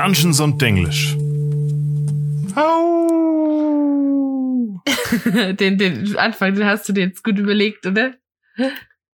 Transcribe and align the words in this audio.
Dungeons 0.00 0.40
und 0.40 0.62
Denglisch. 0.62 1.14
Den, 5.58 5.76
den 5.76 6.16
Anfang, 6.16 6.54
den 6.54 6.64
hast 6.64 6.88
du 6.88 6.94
dir 6.94 7.04
jetzt 7.04 7.22
gut 7.22 7.38
überlegt, 7.38 7.84
oder? 7.84 8.14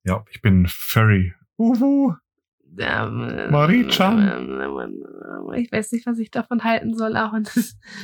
Ja, 0.04 0.25
ich 0.29 0.41
bin 0.41 0.68
Furry. 0.68 1.33
Uhu. 1.57 2.15
Ähm, 2.77 3.50
Marie-chan. 3.50 4.51
ähm, 4.59 5.54
Ich 5.55 5.71
weiß 5.71 5.93
nicht, 5.93 6.05
was 6.05 6.19
ich 6.19 6.32
davon 6.32 6.65
halten 6.65 6.97
soll, 6.97 7.15
auch. 7.15 7.31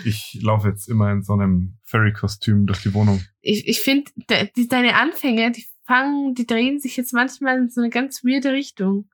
Ich 0.05 0.39
laufe 0.41 0.70
jetzt 0.70 0.88
immer 0.88 1.11
in 1.11 1.21
so 1.21 1.34
einem 1.34 1.80
Furry-Kostüm 1.84 2.66
durch 2.66 2.82
die 2.82 2.93
Wohnung. 2.93 3.21
Ich, 3.41 3.68
ich 3.68 3.82
finde, 3.82 4.09
de, 4.30 4.52
deine 4.70 4.96
Anfänge, 4.96 5.52
die 5.52 5.66
fangen, 5.86 6.33
die 6.33 6.47
drehen 6.47 6.80
sich 6.80 6.96
jetzt 6.96 7.11
manchmal 7.11 7.57
in 7.57 7.68
so 7.69 7.82
eine 7.82 7.89
ganz 7.89 8.24
weirde 8.24 8.54
Richtung. 8.54 9.10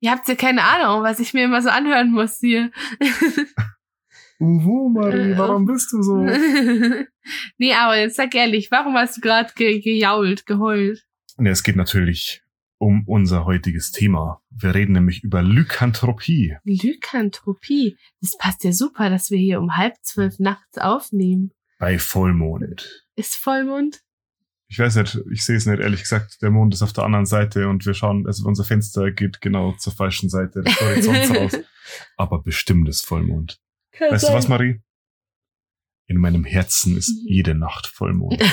Ihr 0.00 0.10
habt 0.10 0.26
ja 0.28 0.34
keine 0.34 0.62
Ahnung, 0.64 1.02
was 1.02 1.20
ich 1.20 1.34
mir 1.34 1.44
immer 1.44 1.60
so 1.62 1.68
anhören 1.68 2.10
muss 2.10 2.38
hier. 2.38 2.70
Uhu, 4.38 4.88
Marie, 4.88 5.32
Äh, 5.32 5.38
warum 5.38 5.66
bist 5.66 5.92
du 5.92 6.02
so? 6.02 6.16
nee, 7.58 7.74
aber 7.74 7.98
jetzt 7.98 8.16
sag 8.16 8.34
ehrlich, 8.34 8.70
warum 8.70 8.94
hast 8.94 9.18
du 9.18 9.20
gerade 9.20 9.52
ge 9.54 9.80
gejault, 9.80 10.46
geheult? 10.46 11.04
Ja, 11.38 11.50
es 11.50 11.62
geht 11.62 11.76
natürlich 11.76 12.42
um 12.78 13.04
unser 13.06 13.44
heutiges 13.44 13.92
Thema. 13.92 14.40
Wir 14.48 14.74
reden 14.74 14.92
nämlich 14.92 15.22
über 15.22 15.42
Lykanthropie. 15.42 16.56
Lykanthropie. 16.64 17.98
Das 18.22 18.38
passt 18.38 18.64
ja 18.64 18.72
super, 18.72 19.10
dass 19.10 19.30
wir 19.30 19.36
hier 19.38 19.60
um 19.60 19.76
halb 19.76 19.96
zwölf 20.02 20.38
nachts 20.38 20.78
aufnehmen. 20.78 21.52
bei 21.78 21.98
Vollmond. 21.98 23.04
Ist 23.16 23.36
Vollmond? 23.36 24.00
Ich 24.72 24.78
weiß 24.78 24.94
nicht, 24.96 25.18
ich 25.32 25.44
sehe 25.44 25.56
es 25.56 25.66
nicht, 25.66 25.80
ehrlich 25.80 26.02
gesagt. 26.02 26.40
Der 26.42 26.50
Mond 26.50 26.72
ist 26.74 26.82
auf 26.82 26.92
der 26.92 27.02
anderen 27.02 27.26
Seite 27.26 27.68
und 27.68 27.84
wir 27.86 27.92
schauen, 27.94 28.24
also 28.28 28.46
unser 28.46 28.62
Fenster 28.62 29.10
geht 29.10 29.40
genau 29.40 29.72
zur 29.72 29.92
falschen 29.92 30.28
Seite 30.30 30.62
des 30.62 30.80
Horizonts 30.80 31.30
raus. 31.34 31.52
Aber 32.16 32.40
bestimmt 32.40 32.88
ist 32.88 33.04
Vollmond. 33.04 33.60
Kann 33.90 34.12
Weißt 34.12 34.28
du 34.28 34.32
was, 34.32 34.44
sein. 34.44 34.50
Marie? 34.50 34.80
In 36.06 36.18
meinem 36.18 36.44
Herzen 36.44 36.96
ist 36.96 37.08
Mhm. 37.10 37.26
jede 37.28 37.54
Nacht 37.56 37.88
Vollmond. 37.88 38.40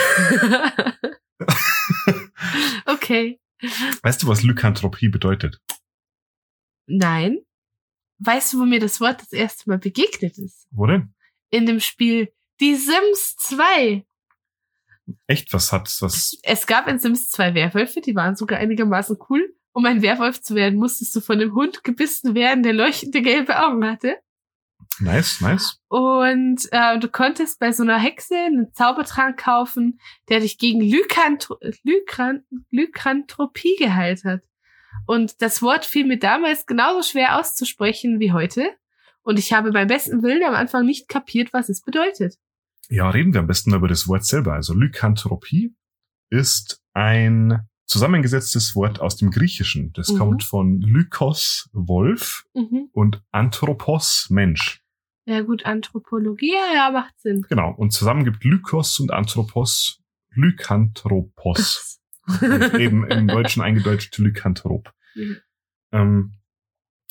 okay. 2.85 3.39
Weißt 4.01 4.23
du, 4.23 4.27
was 4.27 4.41
Lykanthropie 4.43 5.09
bedeutet? 5.09 5.59
Nein. 6.87 7.39
Weißt 8.19 8.53
du, 8.53 8.59
wo 8.59 8.65
mir 8.65 8.79
das 8.79 8.99
Wort 8.99 9.21
das 9.21 9.31
erste 9.33 9.69
Mal 9.69 9.77
begegnet 9.77 10.37
ist? 10.39 10.67
Wo 10.71 10.87
denn? 10.87 11.13
In 11.51 11.67
dem 11.67 11.79
Spiel 11.79 12.33
Die 12.59 12.73
Sims 12.75 13.35
2. 13.37 14.03
Echt, 15.27 15.53
was 15.53 15.71
hat 15.71 15.95
was? 16.01 16.37
Es 16.43 16.67
gab 16.67 16.87
in 16.87 16.99
Sims 16.99 17.29
2 17.29 17.53
Werwölfe, 17.53 18.01
die 18.01 18.15
waren 18.15 18.35
sogar 18.35 18.59
einigermaßen 18.59 19.17
cool. 19.29 19.53
Um 19.71 19.85
ein 19.85 20.01
Werwolf 20.01 20.41
zu 20.41 20.55
werden, 20.55 20.79
musstest 20.79 21.15
du 21.15 21.21
von 21.21 21.37
dem 21.37 21.53
Hund 21.53 21.83
gebissen 21.83 22.33
werden, 22.33 22.63
der 22.63 22.73
leuchtende 22.73 23.21
gelbe 23.21 23.63
Augen 23.63 23.85
hatte. 23.85 24.17
Nice, 24.99 25.41
nice. 25.41 25.79
Und 25.87 26.67
äh, 26.71 26.97
du 26.97 27.07
konntest 27.07 27.59
bei 27.59 27.71
so 27.71 27.83
einer 27.83 27.99
Hexe 27.99 28.35
einen 28.35 28.73
Zaubertrank 28.73 29.37
kaufen, 29.37 29.99
der 30.29 30.39
dich 30.39 30.57
gegen 30.57 30.81
Lykanthro 30.81 31.57
Lykan 31.83 32.43
Lykanthropie 32.71 33.75
geheilt 33.77 34.23
hat. 34.23 34.41
Und 35.05 35.41
das 35.41 35.61
Wort 35.61 35.85
fiel 35.85 36.05
mir 36.05 36.17
damals 36.17 36.65
genauso 36.65 37.03
schwer 37.03 37.37
auszusprechen 37.37 38.19
wie 38.19 38.31
heute. 38.31 38.71
Und 39.21 39.37
ich 39.37 39.53
habe 39.53 39.71
beim 39.71 39.87
besten 39.87 40.23
Willen 40.23 40.43
am 40.43 40.55
Anfang 40.55 40.85
nicht 40.85 41.07
kapiert, 41.07 41.53
was 41.53 41.69
es 41.69 41.81
bedeutet. 41.81 42.39
Ja, 42.89 43.09
reden 43.09 43.33
wir 43.33 43.41
am 43.41 43.47
besten 43.47 43.71
mal 43.71 43.77
über 43.77 43.87
das 43.87 44.07
Wort 44.07 44.23
selber. 44.25 44.53
Also 44.53 44.73
Lykanthropie 44.73 45.75
ist 46.29 46.81
ein 46.93 47.67
zusammengesetztes 47.85 48.75
Wort 48.75 48.99
aus 48.99 49.15
dem 49.17 49.31
Griechischen. 49.31 49.93
Das 49.93 50.09
Mhm. 50.09 50.17
kommt 50.17 50.43
von 50.43 50.81
Lykos, 50.81 51.69
Wolf, 51.73 52.45
Mhm. 52.53 52.89
und 52.91 53.23
Anthropos, 53.31 54.27
Mensch. 54.29 54.81
Ja 55.25 55.41
gut, 55.41 55.65
Anthropologie, 55.65 56.53
ja, 56.53 56.73
ja, 56.73 56.91
macht 56.91 57.19
Sinn. 57.19 57.45
Genau. 57.49 57.71
Und 57.73 57.91
zusammen 57.91 58.23
gibt 58.23 58.43
Lykos 58.43 58.99
und 58.99 59.11
Anthropos 59.11 60.01
Lykanthropos. 60.31 61.99
und 62.41 62.73
eben 62.75 63.05
im 63.09 63.27
Deutschen 63.27 63.61
eingedeutscht 63.61 64.17
Lykanthrop. 64.17 64.93
Mhm. 65.15 65.37
Ähm, 65.93 66.33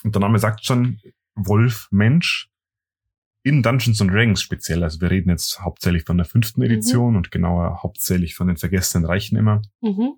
und 0.04 0.14
der 0.14 0.20
Name 0.20 0.38
sagt 0.38 0.64
schon 0.64 1.00
Wolf, 1.34 1.88
Mensch. 1.90 2.50
In 3.46 3.62
Dungeons 3.62 4.00
and 4.00 4.10
Dragons 4.10 4.42
speziell, 4.42 4.82
also 4.82 5.00
wir 5.00 5.08
reden 5.08 5.30
jetzt 5.30 5.60
hauptsächlich 5.60 6.02
von 6.02 6.16
der 6.16 6.26
fünften 6.26 6.62
Mhm. 6.62 6.66
Edition 6.66 7.14
und 7.14 7.30
genauer 7.30 7.80
hauptsächlich 7.84 8.34
von 8.34 8.48
den 8.48 8.56
vergessenen 8.56 9.06
Reichen 9.06 9.36
immer, 9.38 9.62
Mhm. 9.80 10.14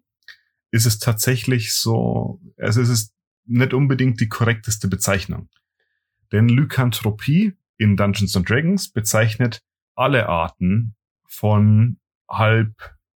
ist 0.71 0.87
es 0.87 0.99
tatsächlich 0.99 1.75
so, 1.75 2.41
also 2.57 2.81
es 2.81 2.89
ist 2.89 3.15
nicht 3.45 3.75
unbedingt 3.75 4.19
die 4.23 4.31
korrekteste 4.31 4.89
Bezeichnung. 4.89 5.51
Denn 6.33 6.49
Lykanthropie 6.49 7.53
in 7.77 7.99
Dungeons 7.99 8.35
and 8.35 8.49
Dragons 8.49 8.91
bezeichnet 8.91 9.61
alle 9.95 10.27
Arten 10.31 10.95
von 11.27 11.99
halb 12.31 12.73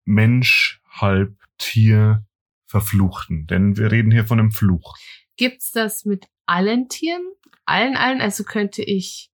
Mensch, 0.05 0.81
halb 0.89 1.35
Tier 1.59 2.25
Verfluchten. 2.65 3.45
Denn 3.45 3.77
wir 3.77 3.91
reden 3.91 4.09
hier 4.11 4.25
von 4.25 4.39
einem 4.39 4.51
Fluch. 4.51 4.97
Gibt's 5.37 5.71
das 5.71 6.03
mit 6.03 6.25
allen 6.47 6.89
Tieren? 6.89 7.21
Allen, 7.65 7.95
allen? 7.95 8.21
Also 8.21 8.43
könnte 8.43 8.81
ich 8.81 9.28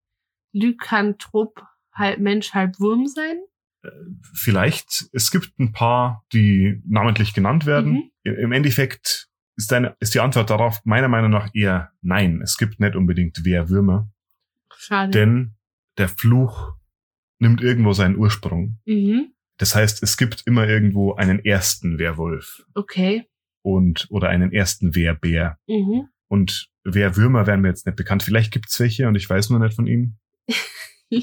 Lykanthrop, 0.56 1.62
halb 1.94 2.20
Mensch, 2.20 2.54
halb 2.54 2.80
Wurm 2.80 3.08
sein? 3.08 3.38
Vielleicht, 4.34 5.06
es 5.12 5.30
gibt 5.30 5.60
ein 5.60 5.72
paar, 5.72 6.26
die 6.34 6.82
namentlich 6.88 7.34
genannt 7.34 7.66
werden. 7.66 8.12
Mhm. 8.24 8.34
Im 8.34 8.52
Endeffekt 8.52 9.28
ist, 9.58 9.72
deine, 9.72 9.96
ist 10.00 10.16
die 10.16 10.20
Antwort 10.22 10.50
darauf 10.50 10.84
meiner 10.86 11.08
Meinung 11.08 11.30
nach 11.30 11.50
eher 11.54 11.92
nein. 12.02 12.42
Es 12.42 12.58
gibt 12.58 12.80
nicht 12.80 12.96
unbedingt 12.96 13.46
Wehrwürmer. 13.46 14.10
Schade. 14.76 15.12
Denn 15.12 15.56
der 15.98 16.10
Fluch 16.10 16.74
nimmt 17.40 17.62
irgendwo 17.62 17.94
seinen 17.94 18.18
Ursprung. 18.18 18.80
mhm. 18.86 19.32
Das 19.58 19.74
heißt, 19.74 20.04
es 20.04 20.18
gibt 20.18 20.44
immer 20.46 20.68
irgendwo 20.68 21.14
einen 21.14 21.40
ersten 21.46 21.98
Werwolf 21.98 22.66
Okay. 22.74 23.24
und 23.62 24.06
oder 24.10 24.28
einen 24.28 24.52
ersten 24.52 24.96
Wehrbär. 24.96 25.58
Mhm. 25.68 26.10
Und 26.28 26.70
Wehrwürmer 26.84 27.48
wären 27.48 27.62
mir 27.62 27.70
jetzt 27.70 27.86
nicht 27.86 27.96
bekannt. 27.96 28.22
Vielleicht 28.24 28.52
gibt's 28.52 28.78
welche 28.82 29.08
und 29.08 29.16
ich 29.16 29.30
weiß 29.30 29.52
nur 29.52 29.60
nicht 29.60 29.74
von 29.76 29.88
ihnen. 29.88 30.20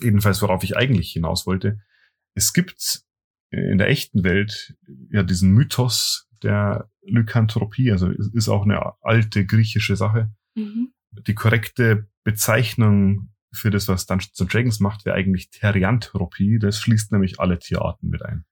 Jedenfalls, 0.00 0.42
worauf 0.42 0.62
ich 0.62 0.76
eigentlich 0.76 1.12
hinaus 1.12 1.46
wollte. 1.46 1.80
Es 2.34 2.52
gibt 2.52 3.02
in 3.50 3.78
der 3.78 3.88
echten 3.88 4.24
Welt 4.24 4.76
ja 5.10 5.22
diesen 5.22 5.52
Mythos 5.52 6.28
der 6.42 6.90
Lykanthropie. 7.02 7.92
Also 7.92 8.10
es 8.10 8.28
ist 8.34 8.48
auch 8.48 8.64
eine 8.64 8.94
alte 9.02 9.46
griechische 9.46 9.96
Sache. 9.96 10.32
Mhm. 10.54 10.94
die 11.26 11.34
korrekte 11.34 12.08
Bezeichnung 12.24 13.30
für 13.52 13.70
das, 13.70 13.88
was 13.88 14.06
Dungeons 14.06 14.40
and 14.40 14.52
Dragons 14.52 14.80
macht, 14.80 15.04
wäre 15.04 15.16
eigentlich 15.16 15.50
Therianthropie. 15.50 16.58
Das 16.58 16.80
schließt 16.80 17.12
nämlich 17.12 17.40
alle 17.40 17.58
Tierarten 17.58 18.08
mit 18.08 18.22
ein. 18.22 18.44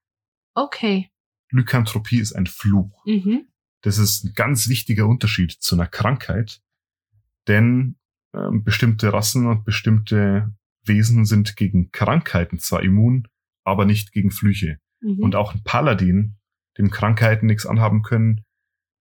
Okay. 0.55 1.11
Lykanthropie 1.51 2.19
ist 2.19 2.35
ein 2.35 2.47
Fluch. 2.47 3.05
Mhm. 3.07 3.49
Das 3.83 3.99
ist 3.99 4.25
ein 4.25 4.33
ganz 4.35 4.69
wichtiger 4.69 5.07
Unterschied 5.07 5.53
zu 5.53 5.75
einer 5.75 5.87
Krankheit, 5.87 6.63
denn 7.49 7.99
bestimmte 8.65 9.13
Rassen 9.13 9.47
und 9.47 9.65
bestimmte 9.65 10.53
Wesen 10.85 11.25
sind 11.25 11.57
gegen 11.57 11.91
Krankheiten 11.91 12.59
zwar 12.59 12.83
immun, 12.83 13.29
aber 13.65 13.85
nicht 13.85 14.13
gegen 14.13 14.31
Flüche. 14.31 14.79
Mhm. 15.01 15.21
Und 15.21 15.35
auch 15.35 15.55
ein 15.55 15.63
Paladin, 15.65 16.37
dem 16.79 16.91
Krankheiten 16.91 17.47
nichts 17.47 17.67
anhaben 17.67 18.03
können, 18.03 18.45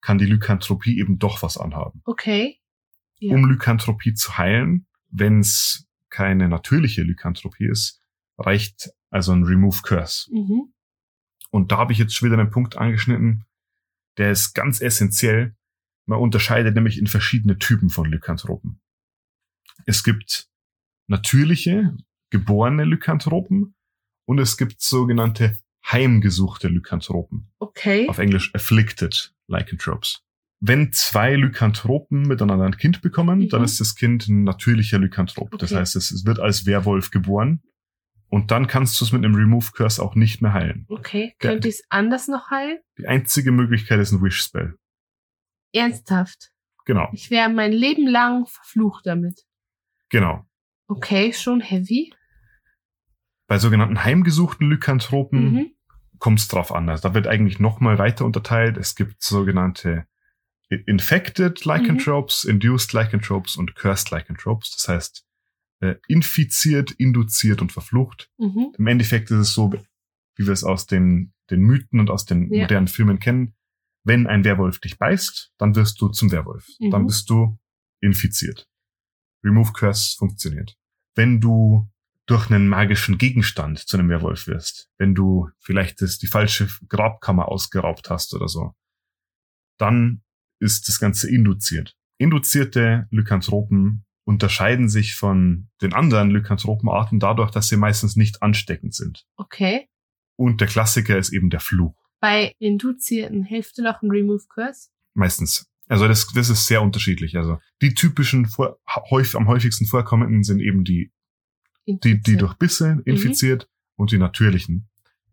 kann 0.01 0.17
die 0.17 0.25
Lykanthropie 0.25 0.99
eben 0.99 1.17
doch 1.17 1.41
was 1.41 1.57
anhaben. 1.57 2.01
okay. 2.05 2.59
Ja. 3.19 3.35
um 3.35 3.45
Lykanthropie 3.45 4.13
zu 4.15 4.37
heilen, 4.37 4.85
wenn 5.09 5.39
es 5.39 5.87
keine 6.09 6.49
natürliche 6.49 7.03
Lykanthropie 7.03 7.67
ist, 7.67 8.01
reicht 8.37 8.91
also 9.09 9.31
ein 9.31 9.43
Remove 9.43 9.81
Curse. 9.81 10.29
Mhm. 10.29 10.73
Und 11.49 11.71
da 11.71 11.77
habe 11.77 11.93
ich 11.93 11.99
jetzt 11.99 12.15
schon 12.15 12.27
wieder 12.27 12.37
einen 12.37 12.49
Punkt 12.49 12.77
angeschnitten, 12.77 13.45
der 14.17 14.31
ist 14.31 14.53
ganz 14.53 14.81
essentiell. 14.81 15.55
Man 16.05 16.19
unterscheidet 16.19 16.75
nämlich 16.75 16.97
in 16.97 17.07
verschiedene 17.07 17.57
Typen 17.57 17.89
von 17.89 18.11
Lykanthropen. 18.11 18.81
Es 19.85 20.03
gibt 20.03 20.47
natürliche, 21.07 21.95
geborene 22.29 22.83
Lykanthropen 22.85 23.75
und 24.25 24.39
es 24.39 24.57
gibt 24.57 24.81
sogenannte 24.81 25.57
heimgesuchte 25.85 26.67
Lykanthropen. 26.69 27.51
Okay. 27.59 28.07
Auf 28.09 28.17
Englisch 28.17 28.53
afflicted 28.55 29.33
Lycanthropes. 29.47 30.21
Wenn 30.61 30.93
zwei 30.93 31.35
Lykanthropen 31.35 32.21
miteinander 32.21 32.65
ein 32.65 32.77
Kind 32.77 33.01
bekommen, 33.01 33.39
Mhm. 33.39 33.49
dann 33.49 33.63
ist 33.65 33.81
das 33.81 33.95
Kind 33.95 34.27
ein 34.29 34.43
natürlicher 34.45 34.97
Lykanthrop. 34.97 35.51
Das 35.59 35.71
Okay. 35.73 35.81
heißt, 35.81 35.95
es 35.97 36.25
wird 36.25 36.39
als 36.39 36.65
Werwolf 36.65 37.11
geboren. 37.11 37.61
Und 38.29 38.49
dann 38.49 38.65
kannst 38.67 38.99
du 38.99 39.05
es 39.05 39.11
mit 39.11 39.23
einem 39.23 39.35
Remove 39.35 39.71
Curse 39.73 40.01
auch 40.01 40.15
nicht 40.15 40.41
mehr 40.41 40.53
heilen. 40.53 40.85
Okay. 40.89 41.35
Könnte 41.37 41.67
ich 41.67 41.75
es 41.75 41.83
anders 41.89 42.27
noch 42.29 42.49
heilen? 42.49 42.79
Die 42.97 43.05
einzige 43.07 43.51
Möglichkeit 43.51 43.99
ist 43.99 44.11
ein 44.13 44.23
Wish 44.23 44.41
Spell. 44.41 44.75
Ernsthaft. 45.73 46.51
Genau, 46.85 47.09
Ich 47.13 47.29
wäre 47.29 47.49
mein 47.49 47.71
Leben 47.71 48.07
lang 48.07 48.45
verflucht 48.45 49.05
damit. 49.05 49.45
Genau. 50.13 50.45
Okay, 50.87 51.33
schon 51.33 51.59
heavy. 51.59 52.13
Bei 53.47 53.57
sogenannten 53.57 54.03
heimgesuchten 54.03 54.69
Lykanthropen 54.69 55.53
Mhm. 55.53 55.71
kommt 56.19 56.39
es 56.39 56.47
drauf 56.47 56.71
an. 56.73 56.87
Also 56.89 57.07
da 57.09 57.13
wird 57.13 57.27
eigentlich 57.27 57.59
noch 57.59 57.79
mal 57.81 57.97
weiter 57.97 58.23
unterteilt. 58.25 58.77
Es 58.77 58.95
gibt 58.95 59.21
sogenannte 59.21 60.05
Infected 60.69 61.65
Lycanthropes, 61.65 62.45
Induced 62.45 62.93
Lycanthropes 62.93 63.57
und 63.57 63.75
Cursed 63.75 64.11
Lycanthropes. 64.11 64.71
Das 64.71 64.87
heißt, 64.87 65.25
äh, 65.81 65.95
infiziert, 66.07 66.91
induziert 66.91 67.61
und 67.61 67.71
verflucht. 67.71 68.31
Mhm. 68.37 68.73
Im 68.77 68.87
Endeffekt 68.87 69.29
ist 69.31 69.37
es 69.37 69.53
so, 69.53 69.71
wie 69.73 70.45
wir 70.45 70.53
es 70.53 70.63
aus 70.63 70.87
den, 70.87 71.33
den 71.51 71.61
Mythen 71.61 71.99
und 71.99 72.09
aus 72.09 72.25
den 72.25 72.51
Ja. 72.51 72.61
modernen 72.61 72.87
Filmen 72.87 73.19
kennen. 73.19 73.53
Wenn 74.05 74.25
ein 74.27 74.43
Werwolf 74.45 74.79
dich 74.79 74.97
beißt, 74.97 75.51
dann 75.57 75.75
wirst 75.75 76.01
du 76.01 76.09
zum 76.09 76.31
Werwolf. 76.31 76.65
Mhm. 76.79 76.89
Dann 76.91 77.05
bist 77.05 77.29
du 77.29 77.57
infiziert. 78.01 78.67
Remove 79.43 79.73
Curse 79.73 80.15
funktioniert. 80.17 80.77
Wenn 81.15 81.39
du 81.39 81.89
durch 82.25 82.49
einen 82.49 82.67
magischen 82.67 83.17
Gegenstand 83.17 83.79
zu 83.79 83.97
einem 83.97 84.09
Werwolf 84.09 84.47
wirst, 84.47 84.89
wenn 84.97 85.13
du 85.13 85.49
vielleicht 85.59 86.01
das, 86.01 86.17
die 86.17 86.27
falsche 86.27 86.69
Grabkammer 86.87 87.49
ausgeraubt 87.49 88.09
hast 88.09 88.33
oder 88.33 88.47
so, 88.47 88.73
dann 89.77 90.23
ist 90.59 90.87
das 90.87 90.99
Ganze 90.99 91.29
induziert. 91.29 91.97
Induzierte 92.17 93.07
Lykanthropen 93.11 94.05
unterscheiden 94.25 94.87
sich 94.87 95.15
von 95.15 95.69
den 95.81 95.93
anderen 95.93 96.29
Lykanthropenarten 96.29 97.19
dadurch, 97.19 97.51
dass 97.51 97.67
sie 97.67 97.75
meistens 97.75 98.15
nicht 98.15 98.41
ansteckend 98.41 98.95
sind. 98.95 99.25
Okay. 99.35 99.89
Und 100.37 100.61
der 100.61 100.67
Klassiker 100.67 101.17
ist 101.17 101.33
eben 101.33 101.49
der 101.49 101.59
Fluch. 101.59 101.95
Bei 102.21 102.53
Induzierten 102.59 103.43
hilft 103.43 103.77
dir 103.77 103.83
noch 103.83 104.01
ein 104.01 104.09
Remove 104.09 104.45
Curse? 104.47 104.89
Meistens. 105.13 105.69
Also 105.87 106.07
das, 106.07 106.27
das 106.33 106.49
ist 106.49 106.65
sehr 106.65 106.81
unterschiedlich. 106.81 107.35
Also 107.35 107.59
die 107.81 107.93
typischen, 107.93 108.45
vor, 108.45 108.79
häufig, 109.09 109.35
am 109.35 109.47
häufigsten 109.47 109.85
vorkommenden 109.85 110.43
sind 110.43 110.59
eben 110.59 110.83
die, 110.83 111.11
die, 111.85 112.21
die 112.21 112.37
durch 112.37 112.53
Bisse 112.55 113.01
infiziert 113.05 113.67
und 113.95 114.11
die 114.11 114.17
natürlichen. 114.17 114.89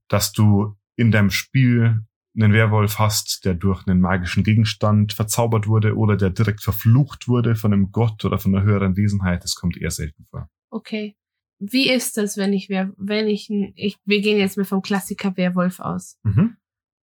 Dass 0.09 0.33
du 0.33 0.77
in 0.97 1.13
deinem 1.13 1.31
Spiel 1.31 2.03
einen 2.37 2.53
Werwolf 2.53 2.99
hast, 2.99 3.45
der 3.45 3.55
durch 3.55 3.87
einen 3.87 4.01
magischen 4.01 4.45
Gegenstand 4.45 5.13
verzaubert 5.13 5.67
wurde 5.67 5.97
oder 5.97 6.17
der 6.17 6.31
direkt 6.31 6.63
verflucht 6.63 7.29
wurde 7.29 7.57
von 7.57 7.73
einem 7.73 7.91
Gott 7.93 8.25
oder 8.25 8.39
von 8.39 8.55
einer 8.55 8.65
höheren 8.65 8.97
Wesenheit, 8.97 9.45
das 9.45 9.55
kommt 9.55 9.77
eher 9.77 9.91
selten 9.91 10.25
vor. 10.31 10.49
Okay. 10.71 11.17
Wie 11.59 11.91
ist 11.91 12.17
das, 12.17 12.37
wenn 12.37 12.53
ich 12.53 12.71
wenn 12.71 13.29
ich, 13.29 13.51
ich, 13.75 13.99
wir 14.05 14.21
gehen 14.21 14.39
jetzt 14.39 14.57
mal 14.57 14.65
vom 14.65 14.81
Klassiker 14.81 15.37
Werwolf 15.37 15.81
aus. 15.81 16.19
Mhm. 16.23 16.57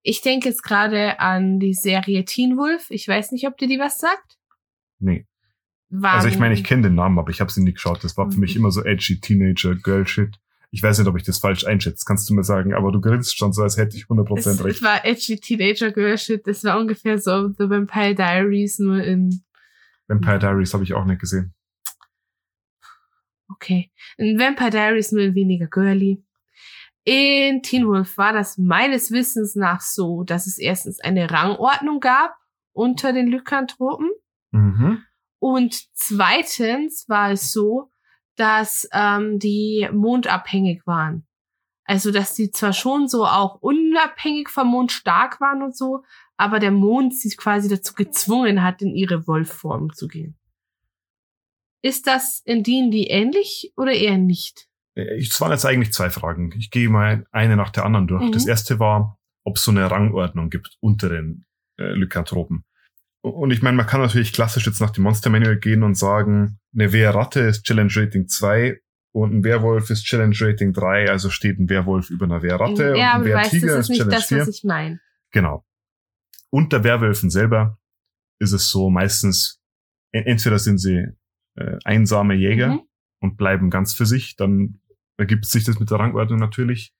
Ich 0.07 0.21
denke 0.21 0.49
jetzt 0.49 0.61
gerade 0.61 1.19
an 1.19 1.59
die 1.59 1.73
Serie 1.73 2.25
Teen 2.25 2.57
Wolf. 2.57 2.91
Ich 2.91 3.07
weiß 3.07 3.31
nicht, 3.31 3.47
ob 3.47 3.57
dir 3.57 3.67
die 3.67 3.79
was 3.79 3.97
sagt. 3.97 4.37
Nee. 4.99 5.25
Waren, 5.89 6.15
Also 6.17 6.27
ich 6.27 6.37
meine, 6.37 6.53
ich 6.53 6.63
kenne 6.63 6.83
den 6.83 6.95
Namen, 6.95 7.17
aber 7.17 7.31
ich 7.31 7.41
habe 7.41 7.51
sie 7.51 7.63
nie 7.63 7.73
geschaut. 7.73 8.03
Das 8.03 8.15
war 8.15 8.29
für 8.31 8.39
mich 8.39 8.53
Mhm. 8.53 8.61
immer 8.61 8.71
so 8.71 8.83
edgy 8.83 9.19
Teenager 9.19 9.73
Girl 9.73 10.05
Shit. 10.05 10.37
Ich 10.69 10.83
weiß 10.83 10.99
nicht, 10.99 11.07
ob 11.07 11.15
ich 11.17 11.23
das 11.23 11.39
falsch 11.39 11.65
einschätze. 11.65 12.03
Kannst 12.05 12.29
du 12.29 12.35
mir 12.35 12.43
sagen, 12.43 12.73
aber 12.75 12.91
du 12.91 13.01
grinst 13.01 13.35
schon 13.35 13.51
so, 13.51 13.63
als 13.63 13.77
hätte 13.77 13.97
ich 13.97 14.07
100% 14.07 14.59
es, 14.59 14.63
recht. 14.65 14.75
es 14.77 14.83
war 14.83 15.03
edgy 15.05 15.37
Teenager 15.39 15.91
Girl 15.91 16.17
Shit. 16.19 16.45
Das 16.45 16.63
war 16.63 16.79
ungefähr 16.79 17.17
so 17.17 17.47
The 17.49 17.67
Vampire 17.69 18.13
Diaries 18.13 18.77
nur 18.77 19.01
in 19.03 19.41
Vampire 20.07 20.37
Diaries 20.37 20.71
habe 20.75 20.83
ich 20.83 20.93
auch 20.93 21.05
nicht 21.05 21.19
gesehen. 21.19 21.55
Okay. 23.49 23.91
In 24.17 24.37
Vampire 24.37 24.69
Diaries 24.69 25.11
nur 25.11 25.23
in 25.23 25.33
weniger 25.35 25.67
girly. 25.67 26.23
In 27.07 27.61
Teen 27.61 27.87
Wolf 27.87 28.17
war 28.17 28.33
das 28.33 28.57
meines 28.57 29.11
Wissens 29.11 29.55
nach 29.55 29.79
so, 29.81 30.23
dass 30.23 30.47
es 30.47 30.57
erstens 30.57 30.99
eine 30.99 31.29
Rangordnung 31.29 31.99
gab 31.99 32.35
unter 32.73 33.13
den 33.13 33.27
Lykanthropen 33.27 34.09
Mhm. 34.51 35.03
und 35.39 35.75
zweitens 35.93 37.07
war 37.07 37.31
es 37.31 37.51
so, 37.53 37.91
dass 38.35 38.87
ähm, 38.91 39.37
die 39.37 39.87
mondabhängig 39.93 40.85
waren. 40.87 41.27
Also, 41.83 42.11
dass 42.11 42.33
die 42.33 42.49
zwar 42.51 42.73
schon 42.73 43.07
so 43.07 43.25
auch 43.25 43.61
unabhängig 43.61 44.49
vom 44.49 44.69
Mond 44.69 44.91
stark 44.91 45.39
waren 45.39 45.61
und 45.61 45.77
so, 45.77 46.03
aber 46.37 46.59
der 46.59 46.71
Mond 46.71 47.13
sie 47.15 47.29
quasi 47.35 47.69
dazu 47.69 47.93
gezwungen 47.93 48.63
hat, 48.63 48.81
in 48.81 48.95
ihre 48.95 49.27
Wolfform 49.27 49.93
zu 49.93 50.07
gehen. 50.07 50.35
Ist 51.83 52.07
das 52.07 52.41
in 52.45 52.63
D&D 52.63 53.03
ähnlich 53.07 53.71
oder 53.77 53.91
eher 53.93 54.17
nicht? 54.17 54.67
Äh, 54.95 55.19
Es 55.21 55.39
waren 55.41 55.51
jetzt 55.51 55.65
eigentlich 55.65 55.93
zwei 55.93 56.09
Fragen. 56.09 56.51
Ich 56.57 56.71
gehe 56.71 56.89
mal 56.89 57.25
eine 57.31 57.55
nach 57.55 57.69
der 57.71 57.85
anderen 57.85 58.07
durch. 58.07 58.23
Mhm. 58.23 58.31
Das 58.31 58.45
erste 58.47 58.79
war, 58.79 59.17
ob 59.43 59.57
es 59.57 59.63
so 59.63 59.71
eine 59.71 59.89
Rangordnung 59.89 60.49
gibt 60.49 60.75
unter 60.79 61.09
den 61.09 61.45
äh, 61.77 61.93
Lykanthropen. 61.93 62.63
Und 63.21 63.51
ich 63.51 63.61
meine, 63.63 63.75
man 63.77 63.87
kann 63.87 64.01
natürlich 64.01 64.33
klassisch 64.33 64.67
jetzt 64.67 64.79
nach 64.81 64.91
dem 64.91 65.03
Monster 65.03 65.29
Manual 65.31 65.57
gehen 65.57 65.81
und 65.83 65.95
sagen, 65.95 66.59
eine 66.73 66.93
Wehrratte 66.93 67.39
ist 67.41 67.63
Challenge 67.63 67.91
Rating 67.95 68.27
2 68.27 68.79
und 69.13 69.33
ein 69.33 69.43
Werwolf 69.43 69.89
ist 69.89 70.03
Challenge 70.05 70.35
Rating 70.39 70.73
3, 70.73 71.09
also 71.09 71.29
steht 71.31 71.57
ein 71.59 71.67
Werwolf 71.69 72.11
über 72.11 72.25
einer 72.25 72.43
Wehrratte 72.43 72.91
und 72.91 72.97
ja, 72.97 73.13
ein 73.15 73.23
du 73.23 73.33
weißt, 73.33 73.53
Wehrtiger 73.53 73.73
ist 73.77 73.85
ist 73.85 73.89
nicht 73.89 73.97
Challenge 73.99 74.15
das, 74.15 74.27
4. 74.27 74.37
was 74.41 74.47
ich 74.49 74.63
meine. 74.63 74.99
Genau. 75.31 75.65
Unter 76.51 76.83
Werwölfen 76.83 77.29
selber 77.31 77.79
ist 78.39 78.51
es 78.51 78.69
so 78.69 78.89
meistens, 78.91 79.59
e- 80.13 80.19
entweder 80.19 80.59
sind 80.59 80.77
sie 80.77 81.05
äh, 81.55 81.77
einsame 81.83 82.35
Jäger 82.35 82.73
Mhm. 82.73 82.81
und 83.21 83.37
bleiben 83.37 83.69
ganz 83.71 83.93
für 83.93 84.05
sich, 84.05 84.35
dann 84.35 84.79
ergibt 85.17 85.45
sich 85.45 85.63
das 85.63 85.79
mit 85.79 85.89
der 85.91 85.99
Rangordnung 85.99 86.39
natürlich. 86.39 86.93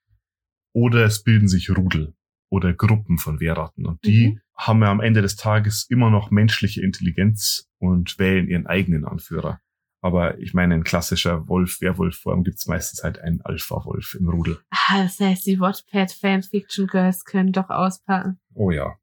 Oder 0.73 1.05
es 1.05 1.23
bilden 1.23 1.47
sich 1.47 1.69
Rudel 1.69 2.13
oder 2.49 2.73
Gruppen 2.73 3.17
von 3.17 3.39
Wehrratten. 3.39 3.85
Und 3.85 4.03
die 4.05 4.27
Mhm. 4.31 4.39
haben 4.57 4.81
ja 4.81 4.91
am 4.91 4.99
Ende 5.01 5.21
des 5.21 5.35
Tages 5.35 5.85
immer 5.89 6.09
noch 6.09 6.31
menschliche 6.31 6.81
Intelligenz 6.81 7.67
und 7.79 8.19
wählen 8.19 8.47
ihren 8.47 8.67
eigenen 8.67 9.05
Anführer. 9.05 9.59
Aber 10.01 10.37
ich 10.39 10.53
meine, 10.53 10.75
in 10.75 10.83
klassischer 10.83 11.47
Wolf-Werwolf-Form 11.47 12.43
gibt's 12.43 12.67
meistens 12.67 13.03
halt 13.03 13.17
einen 13.19 13.41
Alpha-Wolf 13.41 14.15
im 14.19 14.29
Rudel. 14.29 14.59
Ah, 14.69 15.01
das 15.03 15.19
heißt, 15.19 15.45
die 15.47 15.59
Wattpad-Fanfiction-Girls 15.59 17.25
können 17.25 17.51
doch 17.51 17.69
auspacken. 17.69 18.39
Oh 18.53 18.71
ja. 18.71 18.95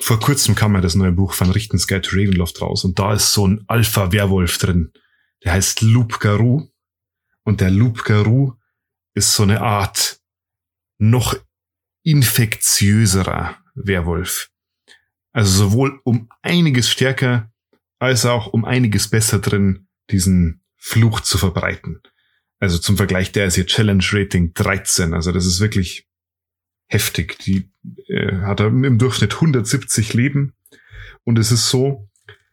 Vor 0.00 0.20
kurzem 0.20 0.54
kam 0.54 0.74
ja 0.74 0.80
das 0.80 0.94
neue 0.94 1.10
Buch 1.12 1.32
von 1.32 1.50
Richtens 1.50 1.88
Guide 1.88 2.02
to 2.02 2.10
Ravenloft 2.16 2.60
raus 2.62 2.84
und 2.84 2.98
da 2.98 3.14
ist 3.14 3.32
so 3.32 3.46
ein 3.48 3.64
Alpha-Werwolf 3.66 4.58
drin. 4.58 4.92
Der 5.44 5.52
heißt 5.54 5.82
Loop 5.82 6.20
Garou. 6.20 6.68
Und 7.44 7.60
der 7.60 7.70
Loop 7.70 8.04
Garou 8.04 8.54
ist 9.14 9.34
so 9.34 9.42
eine 9.42 9.60
Art 9.60 10.20
noch 10.98 11.36
infektiöserer 12.02 13.56
Werwolf. 13.74 14.50
Also 15.32 15.68
sowohl 15.68 16.00
um 16.04 16.28
einiges 16.42 16.90
stärker 16.90 17.50
als 17.98 18.26
auch 18.26 18.48
um 18.48 18.64
einiges 18.64 19.08
besser 19.08 19.38
drin, 19.38 19.86
diesen 20.10 20.62
Fluch 20.76 21.20
zu 21.20 21.38
verbreiten. 21.38 22.02
Also 22.58 22.78
zum 22.78 22.96
Vergleich, 22.96 23.32
der 23.32 23.46
ist 23.46 23.54
hier 23.54 23.66
Challenge 23.66 24.04
Rating 24.12 24.52
13. 24.54 25.14
Also 25.14 25.32
das 25.32 25.46
ist 25.46 25.60
wirklich 25.60 26.08
heftig. 26.86 27.38
Die 27.40 27.70
äh, 28.08 28.42
hat 28.42 28.60
im 28.60 28.98
Durchschnitt 28.98 29.34
170 29.34 30.14
Leben. 30.14 30.54
Und 31.24 31.38
es 31.38 31.50
ist 31.50 31.70
so, 31.70 32.08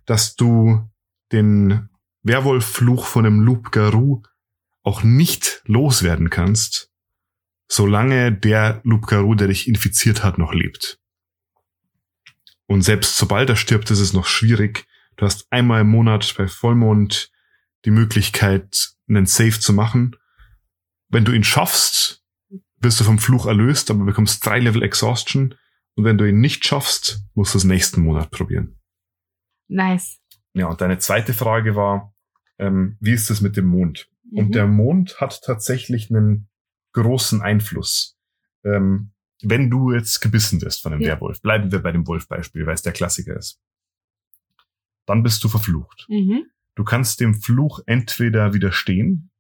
dass 0.06 0.36
du 0.36 0.90
den 1.32 1.90
Werwolf-Fluch 2.24 3.06
von 3.06 3.26
einem 3.26 3.42
Loup 3.42 3.72
Garou 3.72 4.24
auch 4.90 5.04
nicht 5.04 5.62
loswerden 5.66 6.32
kannst, 6.32 6.90
solange 7.68 8.32
der 8.32 8.82
Loup 8.84 9.06
Garou, 9.06 9.36
der 9.36 9.48
dich 9.48 9.68
infiziert 9.68 10.24
hat, 10.24 10.40
noch 10.40 10.52
lebt. 10.52 11.00
Und 12.66 12.82
selbst 12.82 13.16
sobald 13.16 13.50
er 13.50 13.56
stirbt, 13.56 13.92
ist 13.92 14.00
es 14.00 14.14
noch 14.14 14.26
schwierig. 14.26 14.88
Du 15.16 15.26
hast 15.26 15.46
einmal 15.52 15.82
im 15.82 15.90
Monat 15.90 16.34
bei 16.36 16.48
Vollmond 16.48 17.32
die 17.86 17.92
Möglichkeit, 17.92 18.96
einen 19.08 19.28
Save 19.28 19.60
zu 19.60 19.74
machen. 19.74 20.16
Wenn 21.10 21.24
du 21.24 21.34
ihn 21.34 21.44
schaffst, 21.44 22.24
wirst 22.78 23.00
du 23.00 23.04
vom 23.04 23.20
Fluch 23.20 23.46
erlöst, 23.46 23.92
aber 23.92 24.06
bekommst 24.06 24.44
drei 24.44 24.60
Level 24.60 24.82
Exhaustion. 24.82 25.54
Und 25.94 26.04
wenn 26.04 26.18
du 26.18 26.28
ihn 26.28 26.40
nicht 26.40 26.66
schaffst, 26.66 27.24
musst 27.36 27.54
du 27.54 27.60
es 27.60 27.64
nächsten 27.64 28.02
Monat 28.02 28.32
probieren. 28.32 28.80
Nice. 29.68 30.18
Ja, 30.54 30.66
und 30.66 30.82
deine 30.82 30.98
zweite 30.98 31.34
Frage 31.36 31.76
war, 31.76 32.16
ähm, 32.58 32.98
wie 33.00 33.14
ist 33.14 33.30
es 33.30 33.40
mit 33.40 33.56
dem 33.56 33.66
Mond? 33.66 34.09
Und 34.32 34.48
Mhm. 34.48 34.52
der 34.52 34.68
Mond 34.68 35.20
hat 35.22 35.42
tatsächlich 35.44 36.10
einen 36.10 36.50
großen 36.94 37.42
Einfluss. 37.42 38.18
Ähm, 38.64 39.12
wenn 39.42 39.70
du 39.70 39.92
jetzt 39.94 40.20
gebissen 40.20 40.62
wirst 40.62 40.82
von 40.82 40.94
einem 40.94 41.02
Ja. 41.02 41.10
Werwolf, 41.10 41.42
bleiben 41.42 41.72
wir 41.72 41.80
bei 41.80 41.92
dem 41.92 42.06
Wolf-Beispiel, 42.08 42.66
weil 42.66 42.74
es 42.74 42.82
der 42.82 42.92
Klassiker 42.94 43.36
ist. 43.38 43.60
Dann 45.06 45.24
bist 45.24 45.44
du 45.44 45.50
verflucht. 45.50 46.06
Mhm. 46.10 46.46
Du 46.76 46.84
kannst 46.84 47.20
dem 47.20 47.34
Fluch 47.34 47.80
entweder 47.86 48.54
widerstehen 48.54 49.32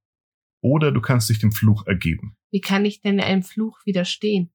oder 0.61 0.91
du 0.91 1.01
kannst 1.01 1.29
dich 1.29 1.39
dem 1.39 1.51
Fluch 1.51 1.85
ergeben. 1.85 2.35
Wie 2.51 2.61
kann 2.61 2.85
ich 2.85 3.01
denn 3.01 3.19
einem 3.19 3.43
Fluch 3.43 3.79
widerstehen? 3.85 4.51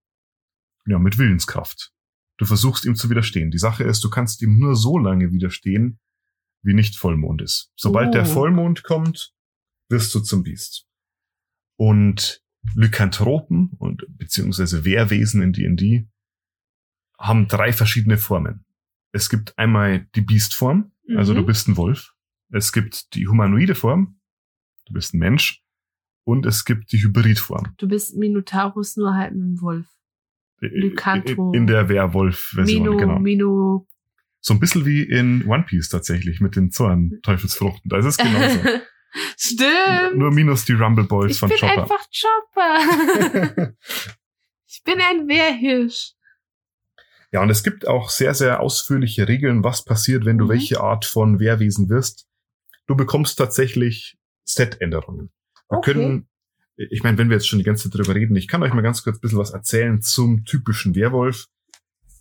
Ja, 0.87 0.99
mit 0.99 1.17
Willenskraft. 1.19 1.93
Du 2.37 2.45
versuchst 2.47 2.85
ihm 2.85 2.97
zu 2.97 3.09
widerstehen. 3.11 3.51
Die 3.51 3.59
Sache 3.59 3.85
ist, 3.85 4.03
du 4.03 4.11
kannst 4.11 4.43
ihm 4.43 4.59
nur 4.59 4.75
so 4.75 4.99
lange 4.99 5.31
widerstehen, 5.31 6.01
wie 6.63 6.75
nicht 6.75 6.97
Vollmond 6.97 7.41
ist. 7.43 7.71
Sobald 7.77 8.09
Oh. 8.09 8.13
der 8.13 8.27
Vollmond 8.27 8.83
kommt, 8.83 9.33
wirst 9.89 10.15
du 10.15 10.21
zum 10.21 10.43
Biest. 10.43 10.87
Und 11.77 12.43
Lykanthropen 12.75 13.71
und 13.79 14.05
beziehungsweise 14.17 14.85
Wehrwesen 14.85 15.43
in 15.43 15.53
D&D 15.53 16.09
haben 17.19 17.47
drei 17.49 17.73
verschiedene 17.73 18.17
Formen. 18.19 18.65
Es 19.13 19.29
gibt 19.31 19.59
einmal 19.59 20.07
die 20.15 20.23
Biestform, 20.23 20.93
also 21.17 21.33
Mhm. 21.33 21.37
du 21.39 21.47
bist 21.47 21.69
ein 21.69 21.77
Wolf. 21.77 22.15
Es 22.51 22.73
gibt 22.73 23.15
die 23.15 23.27
humanoide 23.29 23.75
Form, 23.75 24.19
du 24.87 24.93
bist 24.95 25.15
ein 25.15 25.19
Mensch. 25.19 25.61
Und 26.27 26.47
es 26.47 26.65
gibt 26.65 26.91
die 26.93 27.03
Hybridform. 27.03 27.75
Du 27.77 27.87
bist 27.87 28.17
Minotaurus 28.17 28.97
nur 28.97 29.15
halt 29.15 29.33
dem 29.35 29.61
Wolf. 29.61 29.87
Lycanthro. 30.61 31.53
In 31.53 31.67
der 31.67 31.91
Werwolf-Version, 31.91 32.83
Mino, 32.83 32.97
genau. 32.97 33.19
Mino, 33.19 33.87
So 34.41 34.55
ein 34.55 34.61
bisschen 34.61 34.87
wie 34.87 35.03
in 35.03 35.45
One 35.47 35.65
Piece 35.65 35.91
tatsächlich 35.91 36.41
mit 36.41 36.57
den 36.57 36.71
Zorn-Teufelsfruchten. 36.71 37.91
Da 37.91 37.99
ist 37.99 38.07
es 38.07 38.17
genauso. 38.17 38.59
Stimmt. 39.37 40.17
Nur 40.17 40.31
minus 40.33 40.65
die 40.65 40.73
Rumble 40.73 41.05
Balls 41.05 41.33
ich 41.33 41.39
von 41.39 41.49
bin 41.49 41.59
Chopper. 41.59 41.83
einfach 41.83 42.07
Chopper. 42.11 43.73
ich 44.67 44.83
bin 44.85 45.01
ein 45.01 45.29
Wehrhirsch. 45.29 46.13
Ja, 47.33 47.43
und 47.43 47.51
es 47.51 47.63
gibt 47.65 47.87
auch 47.89 48.11
sehr, 48.11 48.35
sehr 48.35 48.61
ausführliche 48.61 49.27
Regeln, 49.29 49.65
was 49.65 49.85
passiert, 49.85 50.25
wenn 50.25 50.39
du 50.39 50.45
Mhm. 50.45 50.51
welche 50.51 50.81
Art 50.81 51.05
von 51.05 51.41
Wehrwesen 51.41 51.89
wirst. 51.89 52.27
Du 52.87 52.95
bekommst 52.97 53.39
tatsächlich 53.39 54.17
Set-Änderungen. 54.45 55.31
Wir 55.69 55.79
Okay. 55.79 55.93
können, 55.95 56.29
ich 56.77 57.03
meine, 57.03 57.19
wenn 57.19 57.29
wir 57.31 57.37
jetzt 57.37 57.49
schon 57.49 57.59
die 57.59 57.65
ganze 57.65 57.91
Zeit 57.91 57.99
drüber 57.99 58.15
reden, 58.15 58.37
ich 58.37 58.47
kann 58.47 58.63
euch 58.63 58.73
mal 58.73 58.83
ganz 58.83 59.03
kurz 59.03 59.17
ein 59.17 59.21
bisschen 59.21 59.39
was 59.39 59.51
erzählen 59.51 60.01
zum 60.03 60.45
typischen 60.45 60.95
Werwolf. 60.95 61.47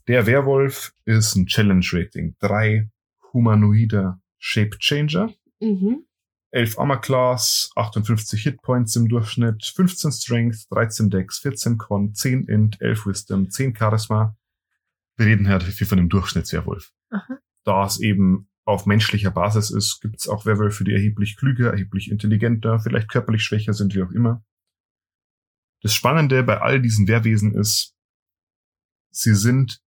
Der 0.07 0.25
Werwolf 0.25 0.93
ist 1.05 1.35
ein 1.35 1.45
Challenge-Rating. 1.47 2.35
Drei 2.39 2.89
humanoider 3.33 4.19
Shape 4.39 4.77
Changer. 4.79 5.31
Mhm. 5.59 6.05
11 6.53 6.77
Armor 6.77 7.01
Class, 7.01 7.71
58 7.75 8.43
Hitpoints 8.43 8.95
im 8.95 9.09
Durchschnitt, 9.09 9.65
15 9.65 10.11
Strength, 10.11 10.71
13 10.71 11.09
Dex, 11.09 11.39
14 11.39 11.79
Con, 11.79 12.13
10 12.13 12.43
Int, 12.47 12.79
11 12.79 13.07
Wisdom, 13.07 13.49
10 13.49 13.75
Charisma. 13.75 14.37
Wir 15.17 15.25
reden 15.25 15.47
halt 15.47 15.63
hier 15.63 15.87
von 15.87 15.97
einem 15.97 16.09
Durchschnittswerwolf. 16.09 16.93
Aha. 17.09 17.39
Da 17.63 17.85
es 17.85 17.99
eben 17.99 18.49
auf 18.65 18.85
menschlicher 18.85 19.31
Basis 19.31 19.71
ist, 19.71 19.99
gibt 20.01 20.21
es 20.21 20.27
auch 20.27 20.45
Werwölfe, 20.45 20.83
die 20.83 20.93
erheblich 20.93 21.37
klüger, 21.37 21.71
erheblich 21.71 22.11
intelligenter, 22.11 22.79
vielleicht 22.79 23.09
körperlich 23.09 23.43
schwächer 23.43 23.73
sind, 23.73 23.95
wie 23.95 24.03
auch 24.03 24.11
immer. 24.11 24.45
Das 25.81 25.93
Spannende 25.93 26.43
bei 26.43 26.61
all 26.61 26.81
diesen 26.81 27.07
Wehrwesen 27.07 27.55
ist, 27.55 27.95
sie 29.09 29.33
sind 29.35 29.81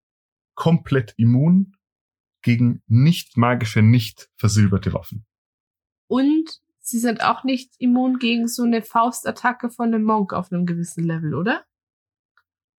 komplett 0.55 1.15
immun 1.17 1.77
gegen 2.43 2.83
nicht 2.87 3.37
magische, 3.37 3.83
nicht 3.83 4.31
versilberte 4.37 4.93
Waffen. 4.93 5.27
Und 6.09 6.61
sie 6.81 6.99
sind 6.99 7.23
auch 7.23 7.45
nicht 7.45 7.75
immun 7.79 8.19
gegen 8.19 8.49
so 8.49 8.63
eine 8.63 8.83
Faustattacke 8.83 9.71
von 9.71 9.93
einem 9.93 10.05
Monk 10.05 10.33
auf 10.33 10.53
einem 10.53 10.67
gewissen 10.67 11.05
Level, 11.05 11.35
oder? 11.35 11.65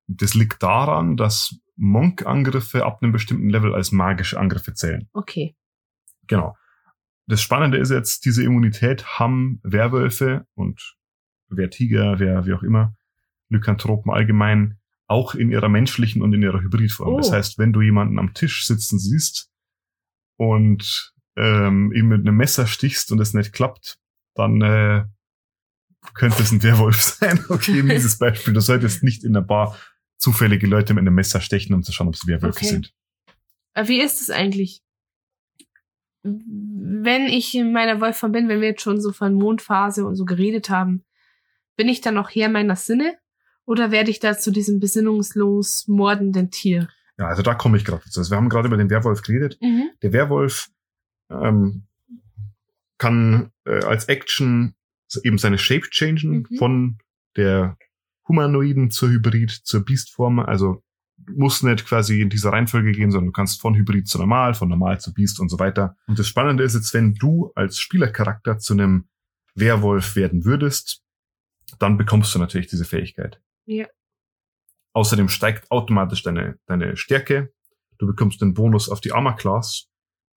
Das 0.07 0.33
liegt 0.33 0.63
daran, 0.63 1.17
dass 1.17 1.59
Monk-Angriffe 1.75 2.85
ab 2.85 3.01
einem 3.01 3.11
bestimmten 3.11 3.49
Level 3.49 3.75
als 3.75 3.91
magische 3.91 4.39
Angriffe 4.39 4.73
zählen. 4.73 5.09
Okay. 5.13 5.55
Genau. 6.27 6.55
Das 7.27 7.41
Spannende 7.41 7.77
ist 7.77 7.91
jetzt, 7.91 8.25
diese 8.25 8.43
Immunität 8.43 9.19
haben 9.19 9.59
Werwölfe 9.63 10.47
und 10.55 10.95
wer 11.49 11.69
Tiger, 11.69 12.19
wer 12.19 12.45
wie 12.45 12.53
auch 12.53 12.63
immer, 12.63 12.95
Lykanthropen 13.49 14.11
allgemein, 14.11 14.79
auch 15.07 15.35
in 15.35 15.51
ihrer 15.51 15.69
menschlichen 15.69 16.21
und 16.21 16.33
in 16.33 16.41
ihrer 16.41 16.61
Hybridform. 16.61 17.15
Oh. 17.15 17.17
Das 17.17 17.31
heißt, 17.31 17.57
wenn 17.57 17.73
du 17.73 17.81
jemanden 17.81 18.19
am 18.19 18.33
Tisch 18.33 18.65
sitzen 18.65 18.99
siehst 18.99 19.49
und 20.37 21.13
ähm, 21.37 21.91
ihm 21.93 22.07
mit 22.07 22.21
einem 22.21 22.35
Messer 22.35 22.67
stichst 22.67 23.11
und 23.11 23.19
es 23.19 23.33
nicht 23.33 23.53
klappt, 23.53 23.99
dann 24.35 24.61
äh, 24.61 25.05
könnte 26.13 26.41
es 26.41 26.51
ein 26.51 26.63
Werwolf 26.63 27.01
sein. 27.01 27.43
Okay, 27.49 27.83
mieses 27.83 28.17
Beispiel. 28.17 28.53
Du 28.53 28.59
solltest 28.61 29.03
nicht 29.03 29.23
in 29.23 29.33
der 29.33 29.41
Bar 29.41 29.77
zufällige 30.17 30.67
Leute 30.67 30.93
mit 30.93 31.01
einem 31.01 31.15
Messer 31.15 31.41
stechen, 31.41 31.73
um 31.75 31.83
zu 31.83 31.91
schauen, 31.91 32.07
ob 32.07 32.15
sie 32.15 32.27
Werwölfe 32.27 32.57
Okay. 32.57 32.65
sind. 32.67 32.93
Aber 33.73 33.87
wie 33.87 34.01
ist 34.01 34.21
es 34.21 34.29
eigentlich? 34.31 34.81
Wenn 36.23 37.27
ich 37.27 37.53
in 37.55 37.71
meiner 37.71 38.01
Wolfform 38.01 38.31
bin, 38.31 38.49
wenn 38.49 38.59
wir 38.59 38.69
jetzt 38.69 38.81
schon 38.81 38.99
so 38.99 39.13
von 39.13 39.35
Mondphase 39.35 40.05
und 40.05 40.15
so 40.15 40.25
geredet 40.25 40.69
haben, 40.69 41.05
bin 41.77 41.87
ich 41.87 42.01
dann 42.01 42.15
noch 42.15 42.31
Herr 42.33 42.49
meiner 42.49 42.75
Sinne? 42.75 43.15
Oder 43.65 43.91
werde 43.91 44.09
ich 44.09 44.19
da 44.19 44.37
zu 44.37 44.49
diesem 44.51 44.79
besinnungslos 44.79 45.87
mordenden 45.87 46.49
Tier? 46.49 46.89
Ja, 47.19 47.27
also 47.27 47.43
da 47.43 47.53
komme 47.53 47.77
ich 47.77 47.85
gerade 47.85 48.01
dazu. 48.03 48.19
Also 48.19 48.31
wir 48.31 48.37
haben 48.37 48.49
gerade 48.49 48.67
über 48.67 48.77
den 48.77 48.89
Werwolf 48.89 49.21
geredet. 49.21 49.57
Mhm. 49.61 49.89
Der 50.01 50.13
Werwolf 50.13 50.69
ähm, 51.29 51.87
kann 52.97 53.51
äh, 53.65 53.83
als 53.83 54.05
Action 54.05 54.75
eben 55.23 55.37
seine 55.37 55.57
Shape 55.57 55.89
changen 55.89 56.47
Mhm. 56.49 56.57
von 56.57 56.97
der 57.35 57.77
Humanoiden 58.27 58.91
zur 58.91 59.09
Hybrid 59.09 59.51
zur 59.51 59.85
Beastform. 59.85 60.39
Also 60.39 60.83
muss 61.35 61.63
nicht 61.63 61.85
quasi 61.85 62.21
in 62.21 62.29
dieser 62.29 62.51
Reihenfolge 62.51 62.91
gehen, 62.91 63.11
sondern 63.11 63.27
du 63.27 63.31
kannst 63.31 63.61
von 63.61 63.75
Hybrid 63.75 64.07
zu 64.07 64.17
Normal, 64.17 64.53
von 64.53 64.69
Normal 64.69 64.99
zu 64.99 65.13
Beast 65.13 65.39
und 65.39 65.49
so 65.49 65.59
weiter. 65.59 65.95
Und 66.07 66.19
das 66.19 66.27
Spannende 66.27 66.63
ist 66.63 66.75
jetzt, 66.75 66.93
wenn 66.93 67.13
du 67.15 67.51
als 67.55 67.79
Spielercharakter 67.79 68.57
zu 68.59 68.73
einem 68.73 69.07
Werwolf 69.55 70.15
werden 70.15 70.45
würdest, 70.45 71.03
dann 71.79 71.97
bekommst 71.97 72.33
du 72.35 72.39
natürlich 72.39 72.67
diese 72.67 72.85
Fähigkeit. 72.85 73.41
Ja. 73.65 73.87
Außerdem 74.93 75.29
steigt 75.29 75.69
automatisch 75.71 76.23
deine, 76.23 76.59
deine 76.65 76.97
Stärke. 76.97 77.53
Du 77.97 78.07
bekommst 78.07 78.41
den 78.41 78.53
Bonus 78.53 78.89
auf 78.89 79.01
die 79.01 79.11
Armor 79.11 79.35
Class. 79.35 79.89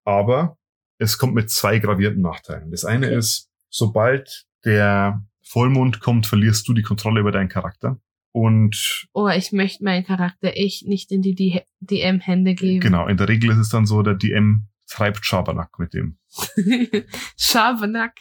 Aber 0.04 0.58
es 1.00 1.18
kommt 1.18 1.34
mit 1.34 1.50
zwei 1.50 1.78
gravierten 1.80 2.22
Nachteilen. 2.22 2.70
Das 2.70 2.84
eine 2.84 3.06
ist, 3.08 3.48
sobald 3.68 4.46
der 4.64 5.24
Vollmond 5.42 6.00
kommt, 6.00 6.26
verlierst 6.26 6.68
du 6.68 6.74
die 6.74 6.82
Kontrolle 6.82 7.20
über 7.20 7.32
deinen 7.32 7.48
Charakter. 7.48 7.98
Und 8.32 9.08
Oh, 9.12 9.26
ich 9.28 9.50
möchte 9.50 9.82
meinen 9.82 10.04
Charakter 10.04 10.52
echt 10.56 10.86
nicht 10.86 11.10
in 11.10 11.20
die 11.22 11.34
D- 11.34 11.62
DM-Hände 11.80 12.54
geben. 12.54 12.78
genau, 12.80 13.08
in 13.08 13.16
der 13.16 13.28
Regel 13.28 13.50
ist 13.50 13.56
es 13.56 13.68
dann 13.70 13.86
so, 13.86 14.02
der 14.02 14.14
DM 14.14 14.68
treibt 14.88 15.26
Schabernack 15.26 15.78
mit 15.80 15.94
dem. 15.94 16.18
Schabernack. 17.36 18.20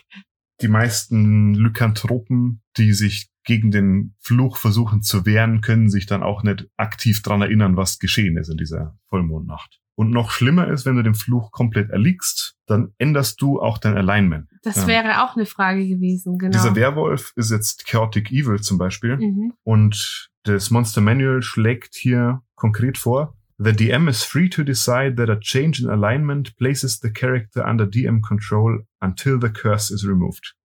Die 0.62 0.68
meisten 0.68 1.54
Lykanthropen, 1.54 2.62
die 2.78 2.94
sich 2.94 3.30
gegen 3.44 3.72
den 3.72 4.16
Fluch 4.20 4.58
versuchen 4.58 5.02
zu 5.02 5.26
wehren, 5.26 5.62
können 5.62 5.90
sich 5.90 6.06
dann 6.06 6.22
auch 6.24 6.44
nicht 6.44 6.68
aktiv 6.78 7.22
dran 7.22 7.42
erinnern, 7.42 7.78
was 7.78 8.00
geschehen 8.00 8.38
ist 8.38 8.50
in 8.50 8.58
dieser 8.58 8.98
Vollmondnacht. 9.08 9.80
Und 10.00 10.12
noch 10.12 10.32
schlimmer 10.32 10.70
ist, 10.70 10.86
wenn 10.86 10.96
du 10.96 11.04
dem 11.04 11.14
Fluch 11.14 11.52
komplett 11.52 11.90
erliegst, 11.90 12.56
dann 12.68 12.94
änderst 13.00 13.42
du 13.42 13.60
auch 13.60 13.78
dein 13.78 13.98
Alignment. 13.98 14.48
Das 14.64 14.88
wäre 14.88 15.26
auch 15.26 15.36
eine 15.36 15.46
Frage 15.46 15.86
gewesen, 15.86 16.38
genau. 16.38 16.54
Dieser 16.54 16.74
Werwolf 16.74 17.34
ist 17.36 17.52
jetzt 17.52 17.86
Chaotic 17.86 18.32
Evil 18.32 18.62
zum 18.62 18.78
Beispiel. 18.78 19.18
mhm. 19.18 19.56
Und 19.64 20.30
das 20.44 20.72
Monster 20.72 21.02
Manual 21.02 21.42
schlägt 21.42 21.96
hier 21.96 22.42
konkret 22.56 22.98
vor, 22.98 23.36
The 23.58 23.74
DM 23.74 24.08
is 24.08 24.24
free 24.24 24.48
to 24.48 24.64
decide 24.64 25.16
that 25.18 25.30
a 25.30 25.36
change 25.36 25.84
in 25.84 25.90
alignment 25.90 26.56
places 26.56 27.02
the 27.02 27.12
character 27.12 27.68
under 27.68 27.86
DM 27.86 28.22
control 28.22 28.88
until 29.02 29.38
the 29.38 29.50
curse 29.50 29.94
is 29.94 30.08
removed. 30.08 30.56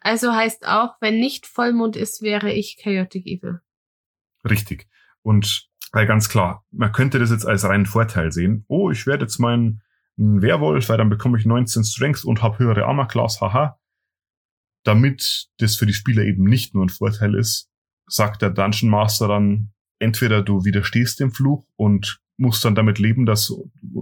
Also 0.00 0.32
heißt 0.32 0.66
auch, 0.66 0.96
wenn 1.00 1.20
nicht 1.20 1.46
Vollmond 1.46 1.94
ist, 1.94 2.20
wäre 2.20 2.52
ich 2.52 2.78
Chaotic 2.82 3.26
Evil. 3.26 3.60
Richtig. 4.44 4.88
Und 5.22 5.69
weil 5.92 6.06
ganz 6.06 6.28
klar, 6.28 6.64
man 6.70 6.92
könnte 6.92 7.18
das 7.18 7.30
jetzt 7.30 7.46
als 7.46 7.64
reinen 7.64 7.86
Vorteil 7.86 8.32
sehen. 8.32 8.64
Oh, 8.68 8.90
ich 8.90 9.06
werde 9.06 9.24
jetzt 9.24 9.38
mein 9.38 9.82
ein 10.20 10.42
Werwolf, 10.42 10.88
weil 10.88 10.98
dann 10.98 11.08
bekomme 11.08 11.38
ich 11.38 11.46
19 11.46 11.84
Strength 11.84 12.24
und 12.24 12.42
habe 12.42 12.58
höhere 12.58 12.84
Armor 12.84 13.08
Class, 13.08 13.40
haha. 13.40 13.78
Damit 14.84 15.48
das 15.58 15.76
für 15.76 15.86
die 15.86 15.94
Spieler 15.94 16.22
eben 16.24 16.44
nicht 16.44 16.74
nur 16.74 16.84
ein 16.84 16.90
Vorteil 16.90 17.34
ist, 17.34 17.68
sagt 18.06 18.42
der 18.42 18.50
Dungeon 18.50 18.90
Master 18.90 19.28
dann, 19.28 19.72
entweder 19.98 20.42
du 20.42 20.64
widerstehst 20.64 21.20
dem 21.20 21.32
Fluch 21.32 21.66
und 21.76 22.20
musst 22.36 22.64
dann 22.64 22.74
damit 22.74 22.98
leben, 22.98 23.26
dass 23.26 23.52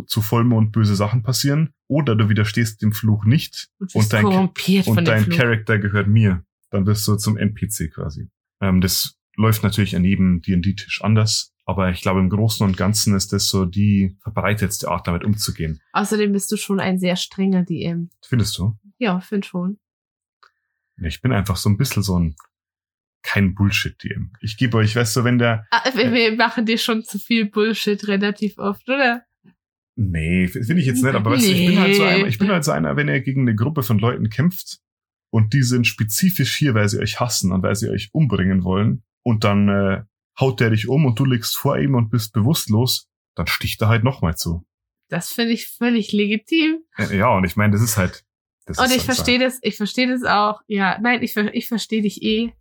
zu 0.06 0.22
Vollmond 0.22 0.70
böse 0.70 0.94
Sachen 0.94 1.22
passieren, 1.22 1.70
oder 1.88 2.14
du 2.14 2.28
widerstehst 2.28 2.82
dem 2.82 2.92
Fluch 2.92 3.24
nicht 3.24 3.68
Und, 3.78 3.94
Und 3.94 4.12
dein- 4.12 4.98
und 4.98 5.04
dein. 5.08 5.28
Charakter 5.30 5.78
gehört 5.78 6.06
mir. 6.06 6.44
Dann 6.70 6.86
wirst 6.86 7.06
du 7.08 7.16
zum 7.16 7.36
NPC 7.36 7.90
quasi. 7.92 8.28
Ähm, 8.60 8.80
das 8.80 9.16
läuft 9.36 9.62
natürlich 9.62 9.96
an 9.96 10.04
jedem 10.04 10.42
D&D-Tisch 10.42 11.02
anders, 11.02 11.52
aber 11.68 11.90
ich 11.90 12.00
glaube 12.00 12.20
im 12.20 12.30
Großen 12.30 12.64
und 12.66 12.76
Ganzen 12.78 13.14
ist 13.14 13.32
das 13.32 13.48
so 13.48 13.66
die 13.66 14.16
verbreitetste 14.22 14.88
Art, 14.88 15.06
damit 15.06 15.22
umzugehen. 15.22 15.80
Außerdem 15.92 16.32
bist 16.32 16.50
du 16.50 16.56
schon 16.56 16.80
ein 16.80 16.98
sehr 16.98 17.14
strenger 17.16 17.62
DM. 17.62 18.08
Findest 18.26 18.56
du? 18.56 18.76
Ja, 18.98 19.20
find 19.20 19.44
schon. 19.44 19.78
Ich 21.02 21.20
bin 21.20 21.30
einfach 21.32 21.56
so 21.56 21.68
ein 21.68 21.76
bisschen 21.76 22.02
so 22.02 22.18
ein 22.18 22.34
kein 23.22 23.54
Bullshit-DM. 23.54 24.32
Ich 24.40 24.56
gebe 24.56 24.78
euch, 24.78 24.96
weißt 24.96 25.16
du, 25.16 25.24
wenn 25.24 25.38
der 25.38 25.66
Ah, 25.70 25.82
wir, 25.94 26.12
wir 26.12 26.34
machen 26.36 26.64
dir 26.64 26.78
schon 26.78 27.04
zu 27.04 27.18
viel 27.18 27.44
Bullshit 27.50 28.08
relativ 28.08 28.56
oft, 28.58 28.88
oder? 28.88 29.24
Nee, 29.96 30.46
finde 30.48 30.80
ich 30.80 30.86
jetzt 30.86 31.02
nicht, 31.02 31.14
aber 31.14 31.32
weißt 31.32 31.46
du, 31.46 31.50
ich 31.52 31.66
bin 31.66 31.78
halt 31.78 31.96
so 31.96 32.02
Nee. 32.02 32.08
einer, 32.08 32.26
ich 32.28 32.38
bin 32.38 32.48
halt 32.48 32.64
so 32.64 32.70
einer, 32.70 32.96
wenn 32.96 33.08
ihr 33.08 33.20
gegen 33.20 33.42
eine 33.42 33.54
Gruppe 33.56 33.82
von 33.82 33.98
Leuten 33.98 34.30
kämpft 34.30 34.78
und 35.30 35.52
die 35.52 35.62
sind 35.62 35.86
spezifisch 35.86 36.56
hier, 36.56 36.74
weil 36.74 36.88
sie 36.88 37.00
euch 37.00 37.20
hassen 37.20 37.52
und 37.52 37.62
weil 37.62 37.74
sie 37.74 37.90
euch 37.90 38.08
umbringen 38.12 38.62
wollen 38.64 39.02
und 39.24 39.44
dann 39.44 39.68
äh, 39.68 40.02
haut 40.40 40.60
der 40.60 40.70
dich 40.70 40.88
um 40.88 41.04
und 41.06 41.18
du 41.18 41.24
liegst 41.24 41.56
vor 41.56 41.78
ihm 41.78 41.94
und 41.94 42.10
bist 42.10 42.32
bewusstlos, 42.32 43.08
dann 43.34 43.46
sticht 43.46 43.80
er 43.82 43.88
halt 43.88 44.04
nochmal 44.04 44.36
zu. 44.36 44.64
Das 45.08 45.32
finde 45.32 45.52
ich 45.52 45.68
völlig 45.68 46.12
legitim. 46.12 46.80
Äh, 46.96 47.16
Ja, 47.16 47.28
und 47.34 47.44
ich 47.44 47.56
meine, 47.56 47.72
das 47.72 47.82
ist 47.82 47.96
halt. 47.96 48.24
Das 48.66 48.78
Und 48.78 48.84
ist 48.86 48.90
ich 48.92 48.98
halt 48.98 49.06
verstehe 49.06 49.38
das, 49.38 49.58
ich 49.62 49.76
verstehe 49.76 50.08
das 50.08 50.22
auch. 50.24 50.60
Ja, 50.66 50.98
nein, 51.00 51.22
ich, 51.22 51.34
ich 51.36 51.68
verstehe 51.68 52.02
dich 52.02 52.22
eh. 52.22 52.52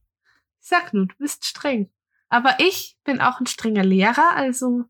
Sag 0.59 0.93
nur, 0.93 1.07
du 1.07 1.15
bist 1.17 1.45
streng. 1.45 1.89
Aber 2.29 2.55
ich 2.59 2.97
bin 3.03 3.19
auch 3.21 3.39
ein 3.39 3.45
strenger 3.47 3.83
Lehrer, 3.83 4.31
also 4.35 4.83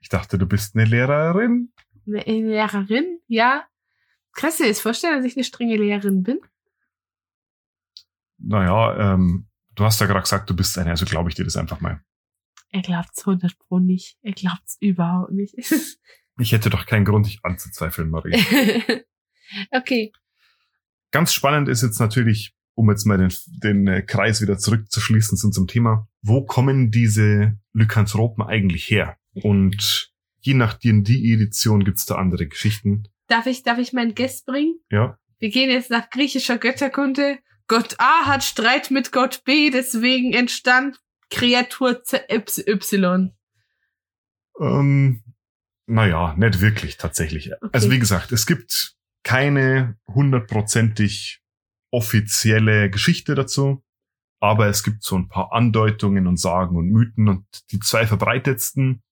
Ich 0.00 0.08
dachte, 0.08 0.38
du 0.38 0.46
bist 0.46 0.74
eine 0.76 0.84
Lehrerin. 0.84 1.72
eine 2.06 2.22
Lehrerin, 2.22 3.18
ja. 3.26 3.64
Kannst 4.32 4.60
du 4.60 4.64
dir 4.64 4.70
das 4.70 4.80
vorstellen, 4.80 5.16
dass 5.16 5.24
ich 5.30 5.36
eine 5.36 5.44
strenge 5.44 5.76
Lehrerin 5.76 6.22
bin? 6.22 6.40
Naja, 8.38 9.14
ähm, 9.14 9.46
du 9.82 9.86
hast 9.86 10.00
ja 10.00 10.06
gerade 10.06 10.22
gesagt, 10.22 10.48
du 10.48 10.54
bist 10.54 10.78
eine, 10.78 10.90
also 10.90 11.04
glaube 11.04 11.28
ich 11.28 11.34
dir 11.34 11.44
das 11.44 11.56
einfach 11.56 11.80
mal. 11.80 12.00
Er 12.70 12.82
glaubt's 12.82 13.26
100 13.26 13.58
pro 13.58 13.80
nicht. 13.80 14.16
Er 14.22 14.32
glaubt's 14.32 14.76
überhaupt 14.80 15.32
nicht. 15.32 15.54
Ich 16.38 16.52
hätte 16.52 16.70
doch 16.70 16.86
keinen 16.86 17.04
Grund, 17.04 17.26
dich 17.26 17.40
anzuzweifeln, 17.42 18.08
Marie. 18.08 18.32
okay. 19.70 20.12
Ganz 21.10 21.34
spannend 21.34 21.68
ist 21.68 21.82
jetzt 21.82 22.00
natürlich, 22.00 22.54
um 22.74 22.88
jetzt 22.88 23.04
mal 23.04 23.18
den, 23.18 23.30
den 23.62 23.86
äh, 23.86 24.00
Kreis 24.00 24.40
wieder 24.40 24.56
zurückzuschließen 24.56 25.36
zu 25.36 25.48
unserem 25.48 25.66
Thema, 25.66 26.08
wo 26.22 26.46
kommen 26.46 26.90
diese 26.90 27.58
Lykanthropen 27.74 28.42
eigentlich 28.42 28.88
her? 28.88 29.18
Und 29.34 30.10
je 30.40 30.54
nach 30.54 30.72
D&D-Edition 30.72 31.84
gibt's 31.84 32.06
da 32.06 32.14
andere 32.14 32.46
Geschichten. 32.46 33.02
Darf 33.28 33.44
ich, 33.44 33.62
darf 33.62 33.76
ich 33.76 33.92
meinen 33.92 34.14
Guest 34.14 34.46
bringen? 34.46 34.80
Ja, 34.90 35.18
Wir 35.38 35.50
gehen 35.50 35.68
jetzt 35.68 35.90
nach 35.90 36.08
griechischer 36.08 36.56
Götterkunde. 36.56 37.40
Gott 37.72 37.94
A 37.98 38.26
hat 38.26 38.44
Streit 38.44 38.90
mit 38.90 39.12
Gott 39.12 39.44
B, 39.44 39.70
deswegen 39.70 40.34
entstand 40.34 40.98
Kreatur 41.30 42.02
Y. 42.28 43.32
ähm, 44.60 45.22
naja, 45.86 46.34
nicht 46.36 46.60
wirklich 46.60 46.98
tatsächlich. 46.98 47.50
Okay. 47.54 47.70
Also 47.72 47.90
wie 47.90 47.98
gesagt, 47.98 48.30
es 48.30 48.44
gibt 48.44 48.94
keine 49.24 49.96
hundertprozentig 50.06 51.40
offizielle 51.90 52.90
Geschichte 52.90 53.34
dazu, 53.34 53.82
aber 54.38 54.66
es 54.66 54.82
gibt 54.82 55.02
so 55.02 55.16
ein 55.16 55.28
paar 55.28 55.52
Andeutungen 55.52 56.26
und 56.26 56.38
Sagen 56.38 56.76
und 56.76 56.90
Mythen 56.90 57.28
und 57.28 57.46
die 57.70 57.80
zwei 57.80 58.06
verbreitetsten 58.06 59.02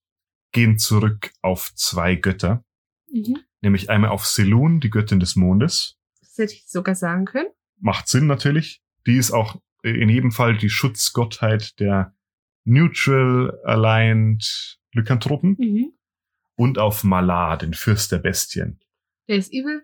gehen 0.52 0.78
zurück 0.78 1.32
auf 1.40 1.72
zwei 1.76 2.14
Götter, 2.14 2.62
Mhm. 3.10 3.38
nämlich 3.62 3.88
einmal 3.88 4.10
auf 4.10 4.26
Selun, 4.26 4.80
die 4.80 4.90
Göttin 4.90 5.18
des 5.18 5.34
Mondes. 5.34 5.96
Das 6.20 6.36
hätte 6.36 6.52
ich 6.52 6.68
sogar 6.68 6.94
sagen 6.94 7.24
können. 7.24 7.48
Macht 7.80 8.08
Sinn 8.08 8.26
natürlich. 8.26 8.82
Die 9.06 9.16
ist 9.16 9.30
auch 9.32 9.60
in 9.82 10.08
jedem 10.08 10.30
Fall 10.30 10.56
die 10.56 10.68
Schutzgottheit 10.70 11.78
der 11.80 12.14
Neutral 12.64 13.58
Aligned 13.64 14.78
Lykanthropen 14.92 15.56
Mhm. 15.58 15.92
und 16.56 16.78
auf 16.78 17.04
Malar, 17.04 17.56
den 17.58 17.72
Fürst 17.74 18.12
der 18.12 18.18
Bestien. 18.18 18.80
Der 19.28 19.36
ist 19.36 19.52
evil. 19.52 19.82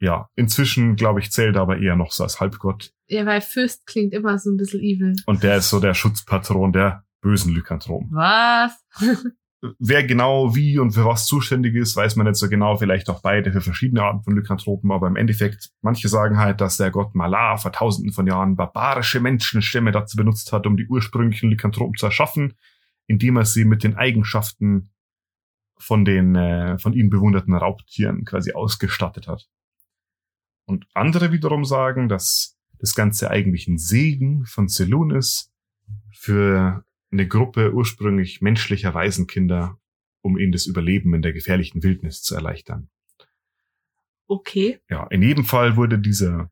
Ja, 0.00 0.28
inzwischen, 0.36 0.94
glaube 0.96 1.20
ich, 1.20 1.32
zählt 1.32 1.56
er 1.56 1.62
aber 1.62 1.78
eher 1.78 1.96
noch 1.96 2.12
so 2.12 2.22
als 2.22 2.40
Halbgott. 2.40 2.92
Ja, 3.06 3.24
weil 3.26 3.40
Fürst 3.40 3.86
klingt 3.86 4.12
immer 4.12 4.38
so 4.38 4.50
ein 4.50 4.56
bisschen 4.56 4.80
evil. 4.80 5.14
Und 5.26 5.42
der 5.42 5.56
ist 5.56 5.70
so 5.70 5.80
der 5.80 5.94
Schutzpatron 5.94 6.72
der 6.72 7.04
bösen 7.20 7.52
Lykanthropen. 7.54 8.10
Was? 8.12 8.72
Wer 9.78 10.04
genau 10.04 10.54
wie 10.54 10.78
und 10.78 10.92
für 10.92 11.04
was 11.04 11.26
zuständig 11.26 11.74
ist, 11.74 11.96
weiß 11.96 12.14
man 12.14 12.26
nicht 12.26 12.36
so 12.36 12.48
genau. 12.48 12.76
Vielleicht 12.76 13.10
auch 13.10 13.22
beide 13.22 13.52
für 13.52 13.60
verschiedene 13.60 14.02
Arten 14.02 14.22
von 14.22 14.36
Lykanthropen. 14.36 14.92
Aber 14.92 15.08
im 15.08 15.16
Endeffekt, 15.16 15.70
manche 15.82 16.08
sagen 16.08 16.38
halt, 16.38 16.60
dass 16.60 16.76
der 16.76 16.90
Gott 16.92 17.14
Malar 17.14 17.58
vor 17.58 17.72
tausenden 17.72 18.12
von 18.12 18.26
Jahren 18.26 18.54
barbarische 18.54 19.18
Menschenstämme 19.18 19.90
dazu 19.90 20.16
benutzt 20.16 20.52
hat, 20.52 20.66
um 20.66 20.76
die 20.76 20.86
ursprünglichen 20.86 21.50
Lykanthropen 21.50 21.96
zu 21.96 22.06
erschaffen, 22.06 22.54
indem 23.08 23.36
er 23.36 23.46
sie 23.46 23.64
mit 23.64 23.82
den 23.82 23.96
Eigenschaften 23.96 24.90
von 25.76 26.04
den 26.04 26.36
äh, 26.36 26.78
von 26.78 26.92
ihnen 26.92 27.10
bewunderten 27.10 27.54
Raubtieren 27.54 28.24
quasi 28.24 28.52
ausgestattet 28.52 29.26
hat. 29.26 29.48
Und 30.66 30.86
andere 30.94 31.32
wiederum 31.32 31.64
sagen, 31.64 32.08
dass 32.08 32.58
das 32.78 32.94
Ganze 32.94 33.30
eigentlich 33.30 33.66
ein 33.68 33.78
Segen 33.78 34.44
von 34.44 34.68
Selun 34.68 35.10
ist 35.10 35.50
für 36.12 36.84
eine 37.10 37.26
Gruppe 37.26 37.72
ursprünglich 37.72 38.40
menschlicher 38.40 38.94
Waisenkinder, 38.94 39.78
um 40.20 40.38
ihnen 40.38 40.52
das 40.52 40.66
Überleben 40.66 41.14
in 41.14 41.22
der 41.22 41.32
gefährlichen 41.32 41.82
Wildnis 41.82 42.22
zu 42.22 42.34
erleichtern. 42.34 42.90
Okay. 44.26 44.80
Ja, 44.90 45.06
in 45.06 45.22
jedem 45.22 45.44
Fall 45.44 45.76
wurde 45.76 45.98
dieser 45.98 46.50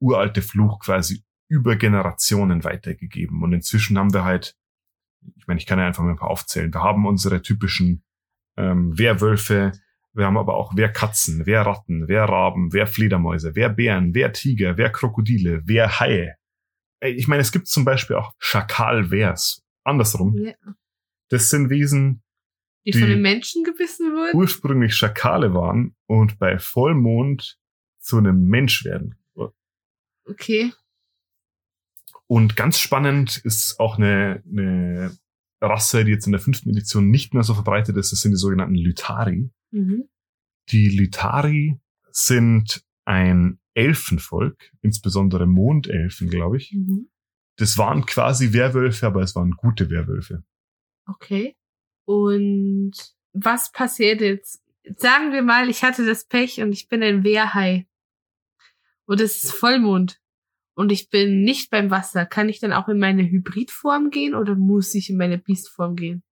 uralte 0.00 0.40
Fluch 0.40 0.80
quasi 0.80 1.24
über 1.48 1.76
Generationen 1.76 2.64
weitergegeben. 2.64 3.42
Und 3.42 3.52
inzwischen 3.52 3.98
haben 3.98 4.12
wir 4.12 4.24
halt, 4.24 4.56
ich 5.36 5.46
meine, 5.46 5.58
ich 5.58 5.66
kann 5.66 5.78
ja 5.78 5.86
einfach 5.86 6.02
mal 6.02 6.10
ein 6.10 6.16
paar 6.16 6.30
aufzählen. 6.30 6.72
Wir 6.72 6.82
haben 6.82 7.06
unsere 7.06 7.42
typischen 7.42 8.02
ähm, 8.56 8.98
Wehrwölfe, 8.98 9.72
wir 10.14 10.26
haben 10.26 10.36
aber 10.36 10.56
auch 10.56 10.76
Wehrkatzen, 10.76 11.46
Wehrratten, 11.46 12.08
Wehrraben, 12.08 12.72
Wehrfledermäuse, 12.72 13.54
Wehrbären, 13.54 14.14
Wehrtiger, 14.14 14.76
Wehrkrokodile, 14.76 15.66
Wehrhaie. 15.68 16.34
Ey, 17.00 17.12
Ich 17.12 17.28
meine, 17.28 17.42
es 17.42 17.52
gibt 17.52 17.68
zum 17.68 17.84
Beispiel 17.84 18.16
auch 18.16 18.32
Schakalwehrs. 18.38 19.64
Andersrum. 19.88 20.36
Ja. 20.36 20.54
Das 21.30 21.50
sind 21.50 21.68
Wesen, 21.70 22.22
Die, 22.86 22.92
Die- 22.92 23.00
von 23.00 23.08
den 23.08 23.20
Menschen 23.22 23.64
gebissen 23.64 24.12
wurden? 24.12 24.36
ursprünglich 24.36 24.94
Schakale 24.94 25.52
waren 25.54 25.94
und 26.06 26.38
bei 26.38 26.58
Vollmond 26.58 27.58
zu 27.98 28.16
einem 28.18 28.46
Mensch 28.46 28.84
werden. 28.84 29.14
Okay. 30.24 30.72
Und 32.26 32.56
ganz 32.56 32.78
spannend 32.78 33.38
ist 33.44 33.80
auch 33.80 33.96
eine, 33.96 34.42
eine 34.46 35.16
Rasse, 35.62 36.04
die 36.04 36.10
jetzt 36.12 36.26
in 36.26 36.32
der 36.32 36.40
fünften 36.40 36.68
Edition 36.70 37.08
nicht 37.08 37.32
mehr 37.32 37.42
so 37.42 37.54
verbreitet 37.54 37.96
ist. 37.96 38.12
Das 38.12 38.20
sind 38.20 38.32
die 38.32 38.36
sogenannten 38.36 38.74
Lythari. 38.74 39.50
Mhm. 39.70 40.04
Die 40.70 40.90
Lythari 40.90 41.78
sind 42.10 42.84
ein 43.06 43.58
Elfenvolk, 43.74 44.70
insbesondere 44.82 45.46
Mondelfen, 45.46 46.28
glaube 46.28 46.58
ich. 46.58 46.72
Mhm. 46.74 47.08
Das 47.58 47.76
waren 47.76 48.06
quasi 48.06 48.52
Werwölfe, 48.52 49.06
aber 49.06 49.20
es 49.20 49.34
waren 49.34 49.50
gute 49.50 49.90
Werwölfe. 49.90 50.44
Okay. 51.06 51.56
Und 52.04 52.92
was 53.32 53.72
passiert 53.72 54.20
jetzt? 54.20 54.62
Sagen 54.96 55.32
wir 55.32 55.42
mal, 55.42 55.68
ich 55.68 55.82
hatte 55.82 56.06
das 56.06 56.24
Pech 56.24 56.62
und 56.62 56.72
ich 56.72 56.88
bin 56.88 57.02
ein 57.02 57.24
Wehrhai. 57.24 57.86
Und 59.06 59.20
es 59.20 59.44
ist 59.44 59.52
Vollmond. 59.52 60.20
Und 60.74 60.92
ich 60.92 61.10
bin 61.10 61.42
nicht 61.42 61.70
beim 61.70 61.90
Wasser. 61.90 62.24
Kann 62.24 62.48
ich 62.48 62.60
dann 62.60 62.72
auch 62.72 62.88
in 62.88 63.00
meine 63.00 63.28
Hybridform 63.28 64.10
gehen 64.10 64.36
oder 64.36 64.54
muss 64.54 64.94
ich 64.94 65.10
in 65.10 65.16
meine 65.16 65.38
Beastform 65.38 65.96
gehen? 65.96 66.22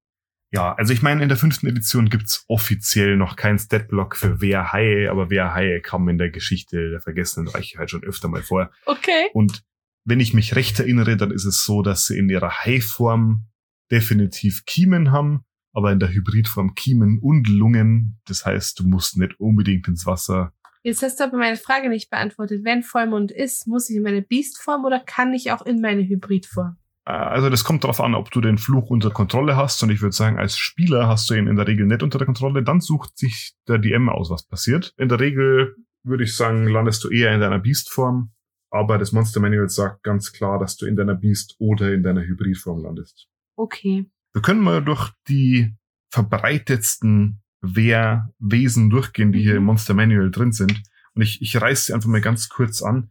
Ja, 0.52 0.74
also 0.74 0.92
ich 0.92 1.02
meine, 1.02 1.22
in 1.22 1.28
der 1.28 1.36
fünften 1.36 1.66
Edition 1.66 2.08
gibt's 2.08 2.44
offiziell 2.46 3.16
noch 3.16 3.34
keinen 3.34 3.58
Statblock 3.58 4.16
für 4.16 4.40
Wehrhaie, 4.40 5.10
aber 5.10 5.28
Wehrhaie 5.28 5.80
kam 5.80 6.08
in 6.08 6.18
der 6.18 6.30
Geschichte 6.30 6.90
der 6.90 7.00
Vergessenen 7.00 7.48
Reiche 7.48 7.78
halt 7.78 7.90
schon 7.90 8.04
öfter 8.04 8.28
mal 8.28 8.42
vor. 8.42 8.70
Okay. 8.84 9.26
Und 9.32 9.64
wenn 10.06 10.20
ich 10.20 10.32
mich 10.32 10.54
recht 10.54 10.78
erinnere, 10.78 11.16
dann 11.16 11.32
ist 11.32 11.44
es 11.44 11.64
so, 11.64 11.82
dass 11.82 12.06
sie 12.06 12.16
in 12.16 12.28
ihrer 12.28 12.50
Hai-Form 12.64 13.46
definitiv 13.90 14.64
Kiemen 14.64 15.10
haben, 15.10 15.44
aber 15.72 15.92
in 15.92 15.98
der 15.98 16.08
Hybridform 16.08 16.74
Kiemen 16.74 17.18
und 17.20 17.48
Lungen. 17.48 18.20
Das 18.26 18.46
heißt, 18.46 18.78
du 18.78 18.84
musst 18.84 19.18
nicht 19.18 19.38
unbedingt 19.38 19.88
ins 19.88 20.06
Wasser. 20.06 20.52
Jetzt 20.82 21.02
hast 21.02 21.18
du 21.18 21.24
aber 21.24 21.36
meine 21.36 21.56
Frage 21.56 21.88
nicht 21.88 22.08
beantwortet. 22.08 22.64
Wenn 22.64 22.84
Vollmond 22.84 23.32
ist, 23.32 23.66
muss 23.66 23.90
ich 23.90 23.96
in 23.96 24.04
meine 24.04 24.22
Beastform 24.22 24.84
oder 24.84 25.00
kann 25.00 25.34
ich 25.34 25.50
auch 25.50 25.66
in 25.66 25.80
meine 25.80 26.02
Hybridform? 26.02 26.76
Äh, 27.04 27.10
Also 27.10 27.50
das 27.50 27.64
kommt 27.64 27.82
darauf 27.82 28.00
an, 28.00 28.14
ob 28.14 28.30
du 28.30 28.40
den 28.40 28.58
Fluch 28.58 28.88
unter 28.90 29.10
Kontrolle 29.10 29.56
hast. 29.56 29.82
Und 29.82 29.90
ich 29.90 30.00
würde 30.00 30.14
sagen, 30.14 30.38
als 30.38 30.56
Spieler 30.56 31.08
hast 31.08 31.28
du 31.28 31.34
ihn 31.34 31.48
in 31.48 31.56
der 31.56 31.66
Regel 31.66 31.86
nicht 31.86 32.04
unter 32.04 32.18
der 32.18 32.26
Kontrolle. 32.26 32.62
Dann 32.62 32.80
sucht 32.80 33.18
sich 33.18 33.54
der 33.66 33.78
DM 33.78 34.08
aus, 34.08 34.30
was 34.30 34.46
passiert. 34.46 34.94
In 34.96 35.08
der 35.08 35.18
Regel 35.18 35.74
würde 36.04 36.22
ich 36.22 36.36
sagen, 36.36 36.68
landest 36.68 37.02
du 37.02 37.08
eher 37.10 37.34
in 37.34 37.40
deiner 37.40 37.58
Beast-Form. 37.58 38.30
Aber 38.70 38.98
das 38.98 39.12
Monster 39.12 39.40
Manual 39.40 39.68
sagt 39.68 40.02
ganz 40.02 40.32
klar, 40.32 40.58
dass 40.58 40.76
du 40.76 40.86
in 40.86 40.96
deiner 40.96 41.14
Beast- 41.14 41.54
oder 41.58 41.92
in 41.92 42.02
deiner 42.02 42.22
Hybridform 42.22 42.82
landest. 42.82 43.28
Okay. 43.56 44.06
Wir 44.32 44.42
können 44.42 44.60
mal 44.60 44.84
durch 44.84 45.10
die 45.28 45.74
verbreitetsten 46.10 47.40
Wehrwesen 47.62 48.90
durchgehen, 48.90 49.32
die 49.32 49.42
hier 49.42 49.54
im 49.56 49.62
Mhm. 49.62 49.66
Monster 49.66 49.94
Manual 49.94 50.30
drin 50.30 50.52
sind. 50.52 50.82
Und 51.14 51.22
ich, 51.22 51.40
ich 51.40 51.60
reiß 51.60 51.86
sie 51.86 51.94
einfach 51.94 52.08
mal 52.08 52.20
ganz 52.20 52.48
kurz 52.48 52.82
an. 52.82 53.10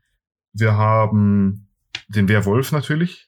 Wir 0.53 0.73
haben 0.73 1.69
den 2.07 2.27
Wehrwolf 2.27 2.71
natürlich 2.71 3.27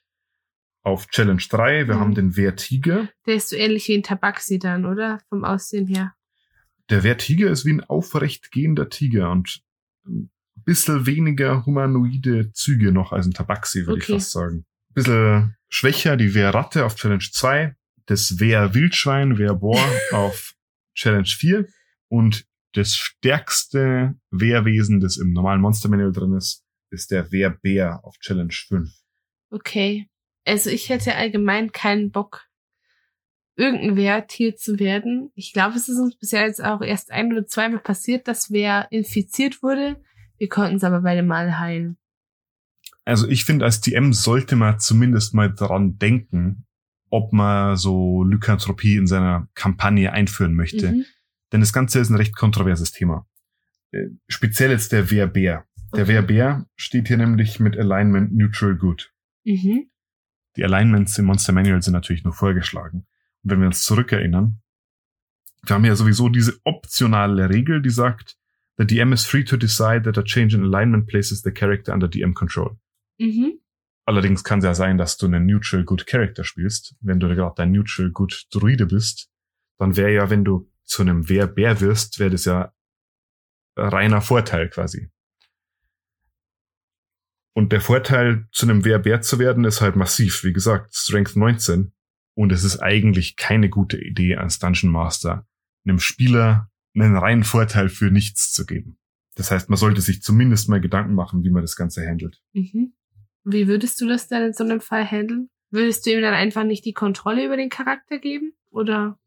auf 0.83 1.07
Challenge 1.07 1.41
3. 1.49 1.87
Wir 1.87 1.95
Mhm. 1.95 1.99
haben 1.99 2.15
den 2.15 2.35
Wehrtiger. 2.37 3.09
Der 3.25 3.35
ist 3.35 3.49
so 3.49 3.55
ähnlich 3.55 3.87
wie 3.87 3.95
ein 3.95 4.03
Tabaxi 4.03 4.59
dann, 4.59 4.85
oder? 4.85 5.19
Vom 5.29 5.43
Aussehen 5.43 5.87
her. 5.87 6.13
Der 6.89 7.03
Wehrtiger 7.03 7.49
ist 7.49 7.65
wie 7.65 7.73
ein 7.73 7.83
aufrecht 7.83 8.51
gehender 8.51 8.89
Tiger 8.89 9.31
und 9.31 9.61
bisschen 10.63 11.05
weniger 11.05 11.65
humanoide 11.65 12.51
Züge 12.53 12.91
noch 12.91 13.11
als 13.11 13.25
ein 13.27 13.33
Tabaxi, 13.33 13.85
würde 13.85 14.01
Okay. 14.01 14.13
ich 14.13 14.17
fast 14.19 14.31
sagen. 14.31 14.65
Ein 14.89 14.93
bisschen 14.93 15.55
schwächer 15.69 16.17
die 16.17 16.33
Wehrratte 16.33 16.85
auf 16.85 16.95
Challenge 16.95 17.23
2, 17.31 17.75
das 18.05 18.39
Wehrwildschwein, 18.39 19.37
Wehrboar 19.37 19.83
auf 20.11 20.53
Challenge 20.95 21.27
4 21.27 21.67
und 22.09 22.45
das 22.73 22.95
stärkste 22.95 24.15
Wehrwesen, 24.31 24.99
das 24.99 25.17
im 25.17 25.33
normalen 25.33 25.61
Monster 25.61 25.89
Manual 25.89 26.11
drin 26.11 26.33
ist, 26.33 26.63
ist 26.91 27.11
der 27.11 27.31
Wehrbär 27.31 27.99
auf 28.03 28.17
Challenge 28.19 28.53
5. 28.53 28.89
Okay. 29.49 30.07
Also 30.45 30.69
ich 30.69 30.89
hätte 30.89 31.15
allgemein 31.15 31.71
keinen 31.71 32.11
Bock, 32.11 32.45
irgendein 33.55 33.97
Wehrtier 33.97 34.55
zu 34.55 34.79
werden. 34.79 35.31
Ich 35.35 35.51
glaube, 35.53 35.75
es 35.75 35.89
ist 35.89 35.97
uns 35.99 36.17
bisher 36.17 36.45
jetzt 36.45 36.63
auch 36.63 36.81
erst 36.81 37.11
ein 37.11 37.31
oder 37.33 37.45
zweimal 37.45 37.79
passiert, 37.79 38.27
dass 38.27 38.51
wer 38.51 38.87
infiziert 38.91 39.61
wurde. 39.63 40.01
Wir 40.37 40.49
konnten 40.49 40.77
es 40.77 40.83
aber 40.83 41.01
beide 41.01 41.23
Mal 41.23 41.59
heilen. 41.59 41.97
Also 43.05 43.27
ich 43.27 43.45
finde, 43.45 43.65
als 43.65 43.81
DM 43.81 44.13
sollte 44.13 44.55
man 44.55 44.79
zumindest 44.79 45.33
mal 45.33 45.51
daran 45.53 45.97
denken, 45.97 46.65
ob 47.09 47.31
man 47.31 47.77
so 47.77 48.23
Lykanthropie 48.23 48.97
in 48.97 49.07
seiner 49.07 49.47
Kampagne 49.53 50.11
einführen 50.11 50.53
möchte. 50.53 50.91
Mhm. 50.91 51.05
Denn 51.51 51.61
das 51.61 51.71
Ganze 51.71 51.99
ist 51.99 52.09
ein 52.09 52.15
recht 52.17 52.35
kontroverses 52.35 52.91
Thema. 52.91 53.25
Äh, 53.91 54.07
Speziell 54.27 54.71
jetzt 54.71 54.91
der 54.91 55.09
Wehrbär. 55.09 55.65
Der 55.93 56.03
Okay. 56.03 56.13
Wehrbär 56.13 56.65
steht 56.75 57.07
hier 57.07 57.17
nämlich 57.17 57.61
mit 57.61 57.77
Alignment 57.77 58.35
Neutral 58.35 58.75
Good. 58.75 59.13
Mhm. 59.45 59.89
Die 60.57 60.65
Alignments 60.65 61.17
im 61.17 61.25
Monster 61.25 61.53
Manual 61.53 61.81
sind 61.81 61.93
natürlich 61.93 62.25
nur 62.25 62.33
vorgeschlagen. 62.33 63.05
Und 63.43 63.51
wenn 63.51 63.59
wir 63.61 63.67
uns 63.67 63.83
zurückerinnern, 63.83 64.61
Wir 65.65 65.75
haben 65.75 65.85
ja 65.85 65.95
sowieso 65.95 66.29
diese 66.29 66.59
optionale 66.63 67.49
Regel, 67.49 67.81
die 67.81 67.89
sagt, 67.89 68.37
the 68.77 68.85
DM 68.85 69.13
is 69.13 69.25
free 69.25 69.43
to 69.43 69.57
decide 69.57 70.03
that 70.03 70.17
a 70.17 70.23
change 70.23 70.55
in 70.55 70.63
alignment 70.63 71.07
places 71.07 71.41
the 71.41 71.51
character 71.51 71.93
under 71.93 72.07
DM 72.07 72.33
control. 72.33 72.77
Mhm. 73.19 73.59
Allerdings 74.05 74.43
kann 74.43 74.59
es 74.59 74.65
ja 74.65 74.73
sein, 74.73 74.97
dass 74.97 75.17
du 75.17 75.25
einen 75.25 75.45
Neutral 75.45 75.83
Good 75.83 76.07
Character 76.07 76.43
spielst. 76.43 76.95
Wenn 77.01 77.19
du 77.19 77.27
gerade 77.27 77.63
ein 77.63 77.71
Neutral 77.71 78.09
Good 78.11 78.47
Druide 78.51 78.85
bist, 78.85 79.29
dann 79.79 79.97
wäre 79.97 80.13
ja, 80.13 80.29
wenn 80.29 80.45
du 80.45 80.71
zu 80.85 81.01
einem 81.01 81.27
Wehr-Bär 81.27 81.81
wirst, 81.81 82.17
wäre 82.19 82.29
das 82.29 82.45
ja 82.45 82.73
reiner 83.75 84.21
Vorteil 84.21 84.69
quasi. 84.69 85.11
Und 87.53 87.71
der 87.73 87.81
Vorteil, 87.81 88.47
zu 88.51 88.65
einem 88.65 88.85
Wehr-Bär 88.85 89.21
zu 89.21 89.39
werden, 89.39 89.65
ist 89.65 89.81
halt 89.81 89.95
massiv. 89.95 90.43
Wie 90.43 90.53
gesagt, 90.53 90.95
Strength 90.95 91.35
19. 91.35 91.91
Und 92.35 92.51
es 92.51 92.63
ist 92.63 92.79
eigentlich 92.79 93.35
keine 93.35 93.67
gute 93.67 93.97
Idee, 93.97 94.37
als 94.37 94.59
Dungeon 94.59 94.91
Master 94.91 95.47
einem 95.87 95.99
Spieler 95.99 96.69
einen 97.05 97.17
reinen 97.17 97.43
Vorteil 97.43 97.89
für 97.89 98.11
nichts 98.11 98.51
zu 98.51 98.65
geben. 98.65 98.97
Das 99.35 99.51
heißt, 99.51 99.69
man 99.69 99.77
sollte 99.77 100.01
sich 100.01 100.21
zumindest 100.21 100.67
mal 100.67 100.81
Gedanken 100.81 101.13
machen, 101.13 101.43
wie 101.43 101.51
man 101.51 101.61
das 101.61 101.75
Ganze 101.75 102.07
handelt. 102.07 102.41
Mhm. 102.53 102.93
Wie 103.43 103.67
würdest 103.67 104.01
du 104.01 104.07
das 104.07 104.27
dann 104.27 104.43
in 104.43 104.53
so 104.53 104.63
einem 104.63 104.81
Fall 104.81 105.05
handeln? 105.05 105.49
Würdest 105.69 106.05
du 106.05 106.11
ihm 106.11 106.21
dann 106.21 106.33
einfach 106.33 106.63
nicht 106.63 106.85
die 106.85 106.93
Kontrolle 106.93 107.45
über 107.45 107.57
den 107.57 107.69
Charakter 107.69 108.19
geben? 108.19 108.53
Oder? 108.71 109.19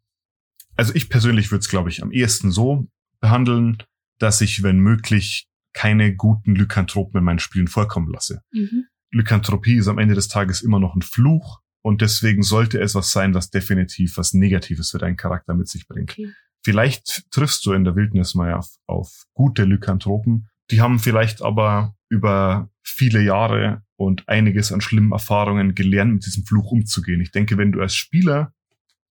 Also 0.77 0.95
ich 0.95 1.09
persönlich 1.09 1.51
würde 1.51 1.61
es, 1.61 1.69
glaube 1.69 1.91
ich, 1.91 2.03
am 2.03 2.13
ehesten 2.13 2.51
so 2.51 2.89
behandeln, 3.21 3.79
dass 4.19 4.41
ich, 4.41 4.63
wenn 4.63 4.79
möglich, 4.79 5.49
keine 5.73 6.15
guten 6.15 6.55
Lykanthropen 6.55 7.19
in 7.19 7.25
meinen 7.25 7.39
Spielen 7.39 7.69
vorkommen 7.69 8.13
lasse. 8.13 8.43
Mhm. 8.53 8.87
Lykanthropie 9.13 9.77
ist 9.77 9.89
am 9.89 9.99
Ende 9.99 10.15
des 10.15 10.29
Tages 10.29 10.63
immer 10.63 10.81
noch 10.81 10.95
ein 10.95 11.03
Fluch 11.03 11.61
und 11.83 12.01
deswegen 12.01 12.43
sollte 12.43 12.81
es 12.81 12.95
was 12.95 13.13
sein, 13.13 13.35
was 13.35 13.51
definitiv 13.51 14.17
was 14.17 14.33
Negatives 14.35 14.91
für 14.91 14.99
deinen 14.99 15.17
Charakter 15.17 15.55
mit 15.55 15.69
sich 15.69 15.87
bringt. 15.87 16.13
Okay. 16.13 16.33
Vielleicht 16.63 17.31
triffst 17.31 17.65
du 17.67 17.73
in 17.73 17.85
der 17.85 17.97
Wildnis 17.97 18.35
mal 18.35 18.55
auf, 18.55 18.69
auf 18.87 19.25
gute 19.33 19.65
Lykanthropen. 19.65 20.49
Die 20.71 20.81
haben 20.81 20.99
vielleicht 20.99 21.43
aber 21.43 21.95
über 22.09 22.71
viele 22.83 23.23
Jahre 23.23 23.83
und 23.97 24.29
einiges 24.29 24.73
an 24.73 24.81
schlimmen 24.81 25.13
Erfahrungen 25.13 25.75
gelernt, 25.75 26.13
mit 26.13 26.27
diesem 26.27 26.45
Fluch 26.45 26.71
umzugehen. 26.71 27.21
Ich 27.21 27.33
denke, 27.33 27.57
wenn 27.57 27.73
du 27.73 27.81
als 27.81 27.95
Spieler 27.95 28.53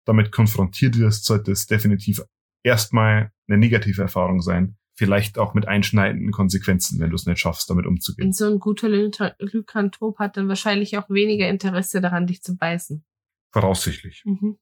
damit 0.06 0.32
konfrontiert 0.32 0.98
wirst, 0.98 1.26
sollte 1.26 1.52
es 1.52 1.68
definitiv 1.68 2.22
erstmal 2.64 3.32
eine 3.48 3.58
negative 3.58 4.02
Erfahrung 4.02 4.42
sein. 4.42 4.76
Vielleicht 4.96 5.38
auch 5.38 5.54
mit 5.54 5.68
einschneidenden 5.68 6.32
Konsequenzen, 6.32 7.00
wenn 7.00 7.10
du 7.10 7.16
es 7.16 7.26
nicht 7.26 7.40
schaffst, 7.40 7.70
damit 7.70 7.86
umzugehen. 7.86 8.28
Und 8.28 8.36
so 8.36 8.48
ein 8.52 8.60
guter 8.60 8.90
Lyka- 8.90 9.34
Lykanthrop 9.40 10.20
hat 10.20 10.36
dann 10.36 10.50
wahrscheinlich 10.50 10.98
auch 10.98 11.10
weniger 11.10 11.48
Interesse 11.48 12.02
daran, 12.02 12.28
dich 12.28 12.42
zu 12.42 12.58
beißen. 12.58 13.06
Voraussichtlich. 13.52 14.24
Mhm. 14.26 14.58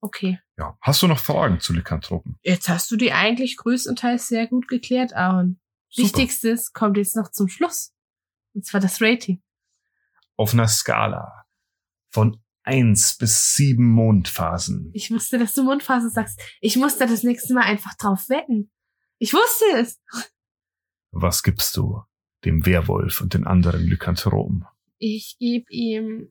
Okay. 0.00 0.40
Ja. 0.56 0.78
Hast 0.80 1.02
du 1.02 1.06
noch 1.06 1.18
Fragen 1.18 1.60
zu 1.60 1.72
Lykanthropen? 1.72 2.38
Jetzt 2.42 2.68
hast 2.68 2.90
du 2.90 2.96
die 2.96 3.12
eigentlich 3.12 3.56
größtenteils 3.56 4.28
sehr 4.28 4.46
gut 4.46 4.68
geklärt, 4.68 5.12
Aaron. 5.14 5.60
Super. 5.90 6.06
Wichtigstes 6.06 6.72
kommt 6.72 6.96
jetzt 6.96 7.16
noch 7.16 7.30
zum 7.30 7.48
Schluss. 7.48 7.92
Und 8.54 8.64
zwar 8.64 8.80
das 8.80 9.00
Rating. 9.00 9.42
Auf 10.36 10.54
einer 10.54 10.68
Skala 10.68 11.44
von 12.10 12.42
eins 12.62 13.16
bis 13.18 13.54
sieben 13.54 13.88
Mondphasen. 13.88 14.90
Ich 14.94 15.10
wusste, 15.10 15.38
dass 15.38 15.54
du 15.54 15.64
Mundphase 15.64 16.10
sagst. 16.10 16.40
Ich 16.60 16.76
muss 16.76 16.96
da 16.98 17.06
das 17.06 17.22
nächste 17.22 17.54
Mal 17.54 17.64
einfach 17.64 17.94
drauf 17.96 18.28
wetten. 18.28 18.70
Ich 19.18 19.34
wusste 19.34 19.64
es. 19.76 20.00
Was 21.10 21.42
gibst 21.42 21.76
du 21.76 22.02
dem 22.44 22.64
Werwolf 22.64 23.20
und 23.20 23.34
den 23.34 23.46
anderen 23.46 23.82
Lykanthropen? 23.82 24.64
Ich 24.98 25.36
gebe 25.38 25.70
ihm. 25.70 26.30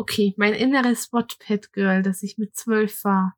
Okay, 0.00 0.32
mein 0.38 0.54
inneres 0.54 1.12
Wattpad-Girl, 1.12 2.02
das 2.02 2.22
ich 2.22 2.38
mit 2.38 2.56
zwölf 2.56 3.04
war, 3.04 3.36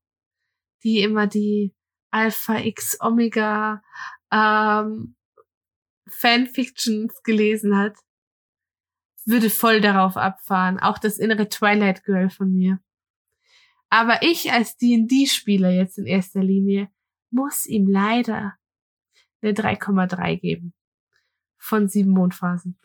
die 0.84 1.00
immer 1.00 1.26
die 1.26 1.74
Alpha 2.12 2.56
X 2.56 2.98
Omega 3.00 3.82
ähm, 4.30 5.16
Fanfictions 6.06 7.20
gelesen 7.24 7.76
hat, 7.76 7.96
würde 9.24 9.50
voll 9.50 9.80
darauf 9.80 10.16
abfahren. 10.16 10.78
Auch 10.78 10.98
das 10.98 11.18
innere 11.18 11.48
Twilight 11.48 12.04
Girl 12.04 12.30
von 12.30 12.52
mir. 12.52 12.78
Aber 13.90 14.22
ich 14.22 14.52
als 14.52 14.76
D&D-Spieler 14.76 15.70
jetzt 15.70 15.98
in 15.98 16.06
erster 16.06 16.44
Linie 16.44 16.92
muss 17.32 17.66
ihm 17.66 17.88
leider 17.88 18.56
eine 19.40 19.52
3,3 19.52 20.36
geben. 20.38 20.74
Von 21.58 21.88
sieben 21.88 22.12
Mondphasen. 22.12 22.78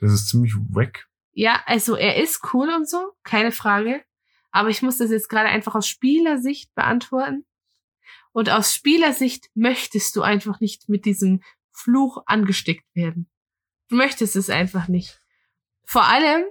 Das 0.00 0.12
ist 0.12 0.30
ziemlich 0.30 0.56
wack. 0.70 1.08
Ja, 1.34 1.62
also 1.66 1.96
er 1.96 2.22
ist 2.22 2.54
cool 2.54 2.70
und 2.70 2.88
so, 2.88 3.12
keine 3.24 3.52
Frage. 3.52 4.02
Aber 4.50 4.68
ich 4.68 4.82
muss 4.82 4.98
das 4.98 5.10
jetzt 5.10 5.28
gerade 5.28 5.48
einfach 5.48 5.74
aus 5.74 5.88
Spielersicht 5.88 6.74
beantworten. 6.74 7.44
Und 8.32 8.50
aus 8.50 8.72
Spielersicht 8.72 9.50
möchtest 9.54 10.14
du 10.16 10.22
einfach 10.22 10.60
nicht 10.60 10.88
mit 10.88 11.04
diesem 11.04 11.42
Fluch 11.72 12.22
angesteckt 12.26 12.86
werden. 12.94 13.28
Du 13.88 13.96
möchtest 13.96 14.36
es 14.36 14.50
einfach 14.50 14.88
nicht. 14.88 15.20
Vor 15.84 16.04
allem, 16.04 16.44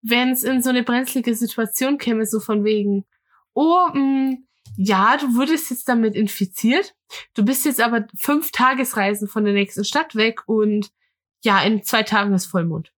wenn 0.00 0.30
es 0.30 0.44
in 0.44 0.62
so 0.62 0.70
eine 0.70 0.84
brenzlige 0.84 1.34
Situation 1.34 1.98
käme, 1.98 2.24
so 2.24 2.38
von 2.38 2.64
wegen, 2.64 3.04
oh, 3.52 3.88
mh, 3.92 4.36
ja, 4.76 5.16
du 5.16 5.34
wurdest 5.34 5.70
jetzt 5.70 5.88
damit 5.88 6.14
infiziert, 6.14 6.94
du 7.34 7.44
bist 7.44 7.64
jetzt 7.64 7.80
aber 7.80 8.06
fünf 8.16 8.50
Tagesreisen 8.52 9.28
von 9.28 9.44
der 9.44 9.54
nächsten 9.54 9.84
Stadt 9.84 10.14
weg 10.14 10.42
und 10.46 10.90
ja, 11.42 11.62
in 11.62 11.82
zwei 11.82 12.02
Tagen 12.02 12.32
ist 12.32 12.46
Vollmond. 12.46 12.93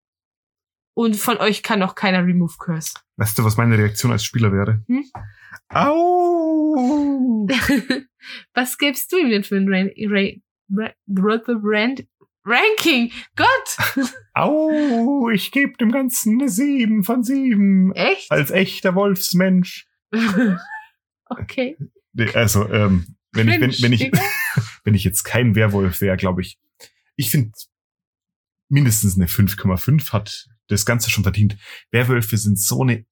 Und 0.97 1.15
von 1.17 1.37
euch 1.37 1.63
kann 1.63 1.83
auch 1.83 1.95
keiner 1.95 2.25
Remove 2.25 2.55
Curse. 2.59 2.95
Weißt 3.17 3.39
du, 3.39 3.45
was 3.45 3.59
meine 3.59 3.77
Reaktion 3.77 4.13
als 4.13 4.25
Spieler 4.25 4.51
wäre? 4.51 4.83
Hm? 4.87 5.05
Au! 5.69 7.47
Was 8.55 8.79
gibst 8.79 9.13
du 9.13 9.19
ihm 9.19 9.29
denn 9.29 9.45
für 9.45 9.57
ein 9.57 9.69
Ran 9.69 9.91
Ra 10.71 10.91
Ra 11.07 11.41
Rand 11.47 12.07
Ranking? 12.47 13.13
Gott! 13.37 13.77
Au! 14.33 15.29
Ich 15.29 15.53
gebe 15.53 15.77
dem 15.77 15.93
Ganzen 15.93 16.41
eine 16.41 16.49
sieben 16.49 17.05
von 17.05 17.23
sieben. 17.23 17.93
Echt? 17.95 18.31
Als 18.31 18.51
echter 18.51 18.95
Wolfsmensch. 18.95 19.87
okay. 21.27 21.77
Also, 22.33 22.71
ähm, 22.71 23.17
wenn 23.33 23.49
ich, 23.49 23.61
wenn, 23.61 23.73
wenn 23.83 23.93
ich, 23.93 24.11
wenn 24.85 24.95
ich 24.95 25.05
jetzt 25.05 25.25
kein 25.25 25.55
Werwolf 25.57 26.01
wäre, 26.01 26.17
glaube 26.17 26.41
ich, 26.41 26.59
ich 27.17 27.31
finde 27.31 27.53
mindestens 28.71 29.17
eine 29.17 29.27
5,5 29.27 30.13
hat 30.13 30.49
das 30.69 30.85
Ganze 30.87 31.11
schon 31.11 31.25
verdient. 31.25 31.57
Werwölfe 31.91 32.37
sind 32.37 32.59
so 32.61 32.83
eine 32.83 33.05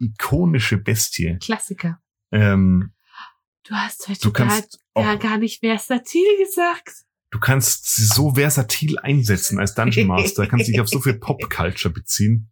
ikonische 0.00 0.78
Bestie. 0.78 1.36
Klassiker. 1.40 2.00
Ähm, 2.32 2.92
Du 3.64 3.74
hast 3.74 4.08
heute 4.08 4.20
du 4.20 4.32
gar, 4.32 4.48
kannst 4.48 4.80
gar, 4.94 5.14
auch, 5.14 5.18
gar 5.20 5.36
nicht 5.36 5.60
versatil 5.60 6.24
gesagt. 6.38 7.04
du 7.30 7.38
kannst 7.38 7.94
sie 7.94 8.04
so 8.04 8.34
versatil 8.34 8.98
einsetzen 8.98 9.60
als 9.60 9.74
Dungeon 9.74 10.08
Master, 10.08 10.46
kannst 10.46 10.66
dich 10.66 10.80
auf 10.80 10.88
so 10.88 10.98
viel 11.00 11.14
Pop-Culture 11.20 11.92
beziehen. 11.92 12.50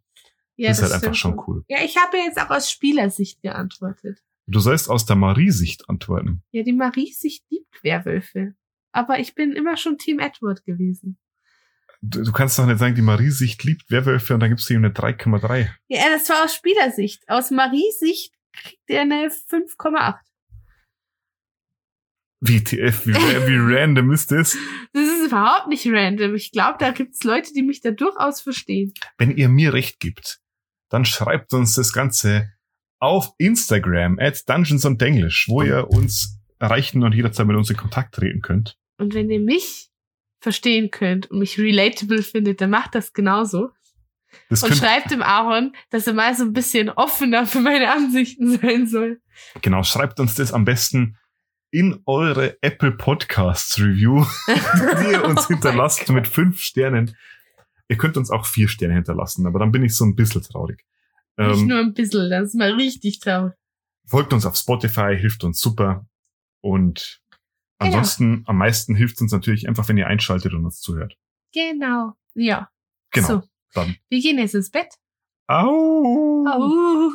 Ja, 0.55 0.69
das 0.69 0.77
ist 0.79 0.83
halt 0.83 0.93
einfach 0.93 1.15
schon 1.15 1.39
cool. 1.47 1.63
Ja, 1.67 1.79
ich 1.83 1.97
habe 1.97 2.17
jetzt 2.17 2.39
auch 2.39 2.49
aus 2.51 2.69
Spielersicht 2.71 3.41
geantwortet. 3.41 4.19
Du 4.45 4.59
sollst 4.59 4.89
aus 4.89 5.05
der 5.05 5.15
Marie-Sicht 5.15 5.89
antworten. 5.89 6.43
Ja, 6.51 6.63
die 6.63 6.73
Marie-Sicht 6.73 7.43
liebt 7.49 7.83
Werwölfe. 7.83 8.53
Aber 8.91 9.19
ich 9.19 9.35
bin 9.35 9.51
immer 9.53 9.77
schon 9.77 9.97
Team 9.97 10.19
Edward 10.19 10.63
gewesen. 10.63 11.17
Du, 12.01 12.23
du 12.23 12.31
kannst 12.31 12.57
doch 12.57 12.65
nicht 12.65 12.79
sagen, 12.79 12.95
die 12.95 13.01
Marie-Sicht 13.01 13.63
liebt 13.63 13.91
Werwölfe 13.91 14.33
und 14.33 14.39
dann 14.39 14.49
gibst 14.49 14.69
du 14.69 14.73
ihm 14.73 14.85
eine 14.85 14.93
3,3. 14.93 15.69
Ja, 15.87 16.09
das 16.09 16.29
war 16.29 16.45
aus 16.45 16.55
Spielersicht. 16.55 17.27
Aus 17.27 17.51
Marie-Sicht 17.51 18.33
kriegt 18.53 18.83
er 18.87 19.01
eine 19.01 19.27
5,8. 19.27 20.15
WTF, 22.41 23.05
wie, 23.05 23.13
wie 23.13 23.75
random 23.75 24.11
ist 24.11 24.31
das? 24.31 24.57
Das 24.93 25.03
ist 25.03 25.27
überhaupt 25.27 25.67
nicht 25.67 25.85
random. 25.87 26.35
Ich 26.35 26.51
glaube, 26.51 26.77
da 26.79 26.91
gibt's 26.91 27.23
Leute, 27.23 27.51
die 27.53 27.63
mich 27.63 27.81
da 27.81 27.91
durchaus 27.91 28.39
verstehen. 28.39 28.93
Wenn 29.17 29.35
ihr 29.35 29.49
mir 29.49 29.73
recht 29.73 29.99
gibt, 29.99 30.39
dann 30.89 31.03
schreibt 31.03 31.53
uns 31.53 31.75
das 31.75 31.91
Ganze 31.91 32.53
auf 32.99 33.33
Instagram 33.37 34.19
at 34.19 34.47
Dungeons 34.47 34.85
und 34.85 35.01
English, 35.01 35.47
wo 35.49 35.63
ihr 35.63 35.89
uns 35.89 36.39
erreichen 36.59 37.03
und 37.03 37.13
jederzeit 37.13 37.45
mit 37.45 37.57
uns 37.57 37.69
in 37.69 37.77
Kontakt 37.77 38.15
treten 38.15 38.41
könnt. 38.41 38.77
Und 38.97 39.13
wenn 39.13 39.29
ihr 39.29 39.39
mich 39.39 39.88
verstehen 40.39 40.91
könnt 40.91 41.29
und 41.31 41.39
mich 41.39 41.57
relatable 41.59 42.21
findet, 42.23 42.61
dann 42.61 42.69
macht 42.69 42.95
das 42.95 43.13
genauso. 43.13 43.69
Das 44.49 44.63
Und 44.63 44.75
schreibt 44.75 45.11
dem 45.11 45.21
Aaron, 45.23 45.73
dass 45.89 46.05
er 46.07 46.13
mal 46.13 46.35
so 46.35 46.43
ein 46.43 46.53
bisschen 46.53 46.89
offener 46.89 47.45
für 47.47 47.59
meine 47.61 47.91
Ansichten 47.91 48.57
sein 48.61 48.87
soll. 48.87 49.19
genau, 49.61 49.83
schreibt 49.83 50.19
uns 50.19 50.35
das 50.35 50.53
am 50.53 50.65
besten 50.65 51.17
in 51.71 52.01
eure 52.05 52.57
Apple 52.61 52.91
Podcasts 52.91 53.79
Review, 53.79 54.25
die 54.47 55.11
ihr 55.11 55.25
uns 55.25 55.45
Oh 55.45 55.47
hinterlasst 55.47 56.09
mit 56.09 56.27
fünf 56.27 56.59
Sternen. 56.61 57.15
Ihr 57.87 57.97
könnt 57.97 58.17
uns 58.17 58.29
auch 58.29 58.45
vier 58.45 58.67
Sterne 58.67 58.93
hinterlassen, 58.95 59.45
aber 59.47 59.59
dann 59.59 59.71
bin 59.71 59.83
ich 59.83 59.95
so 59.95 60.05
ein 60.05 60.15
bisschen 60.15 60.43
traurig. 60.43 60.85
Nicht 61.37 61.61
Ähm, 61.61 61.67
nur 61.67 61.79
ein 61.79 61.93
bisschen, 61.93 62.29
das 62.29 62.49
ist 62.49 62.55
mal 62.55 62.71
richtig 62.73 63.19
traurig. 63.19 63.53
folgt 64.05 64.33
uns 64.33 64.45
auf 64.45 64.55
Spotify, 64.55 65.15
hilft 65.17 65.43
uns 65.43 65.59
super. 65.59 66.05
Und 66.61 67.21
Ansonsten, 67.79 68.35
genau. 68.37 68.49
am 68.49 68.57
meisten 68.57 68.93
hilft 68.95 69.21
uns 69.21 69.31
natürlich 69.31 69.67
einfach, 69.67 69.87
wenn 69.87 69.97
ihr 69.97 70.07
einschaltet 70.07 70.53
und 70.53 70.65
uns 70.65 70.81
zuhört. 70.81 71.17
Genau, 71.53 72.13
ja. 72.33 72.69
Genau. 73.11 73.27
So. 73.27 73.43
Dann. 73.73 73.95
Wir 74.09 74.19
gehen 74.21 74.37
jetzt 74.37 74.55
ins 74.55 74.69
Bett. 74.69 74.95
Au. 75.47 76.45
Au. 76.45 77.11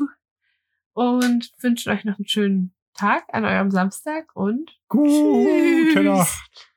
Und 0.94 1.53
wünschen 1.61 1.92
euch 1.92 2.05
noch 2.05 2.18
einen 2.18 2.29
schönen 2.29 2.74
Tag 2.94 3.24
an 3.33 3.44
eurem 3.44 3.70
Samstag 3.70 4.35
und 4.35 4.70
gute. 4.88 6.03
Nacht. 6.03 6.74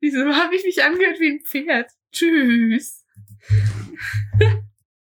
Wieso 0.00 0.24
habe 0.24 0.56
ich 0.56 0.64
mich 0.64 0.82
angehört 0.82 1.20
wie 1.20 1.32
ein 1.32 1.40
Pferd? 1.40 1.90
Tschüss. 2.12 3.04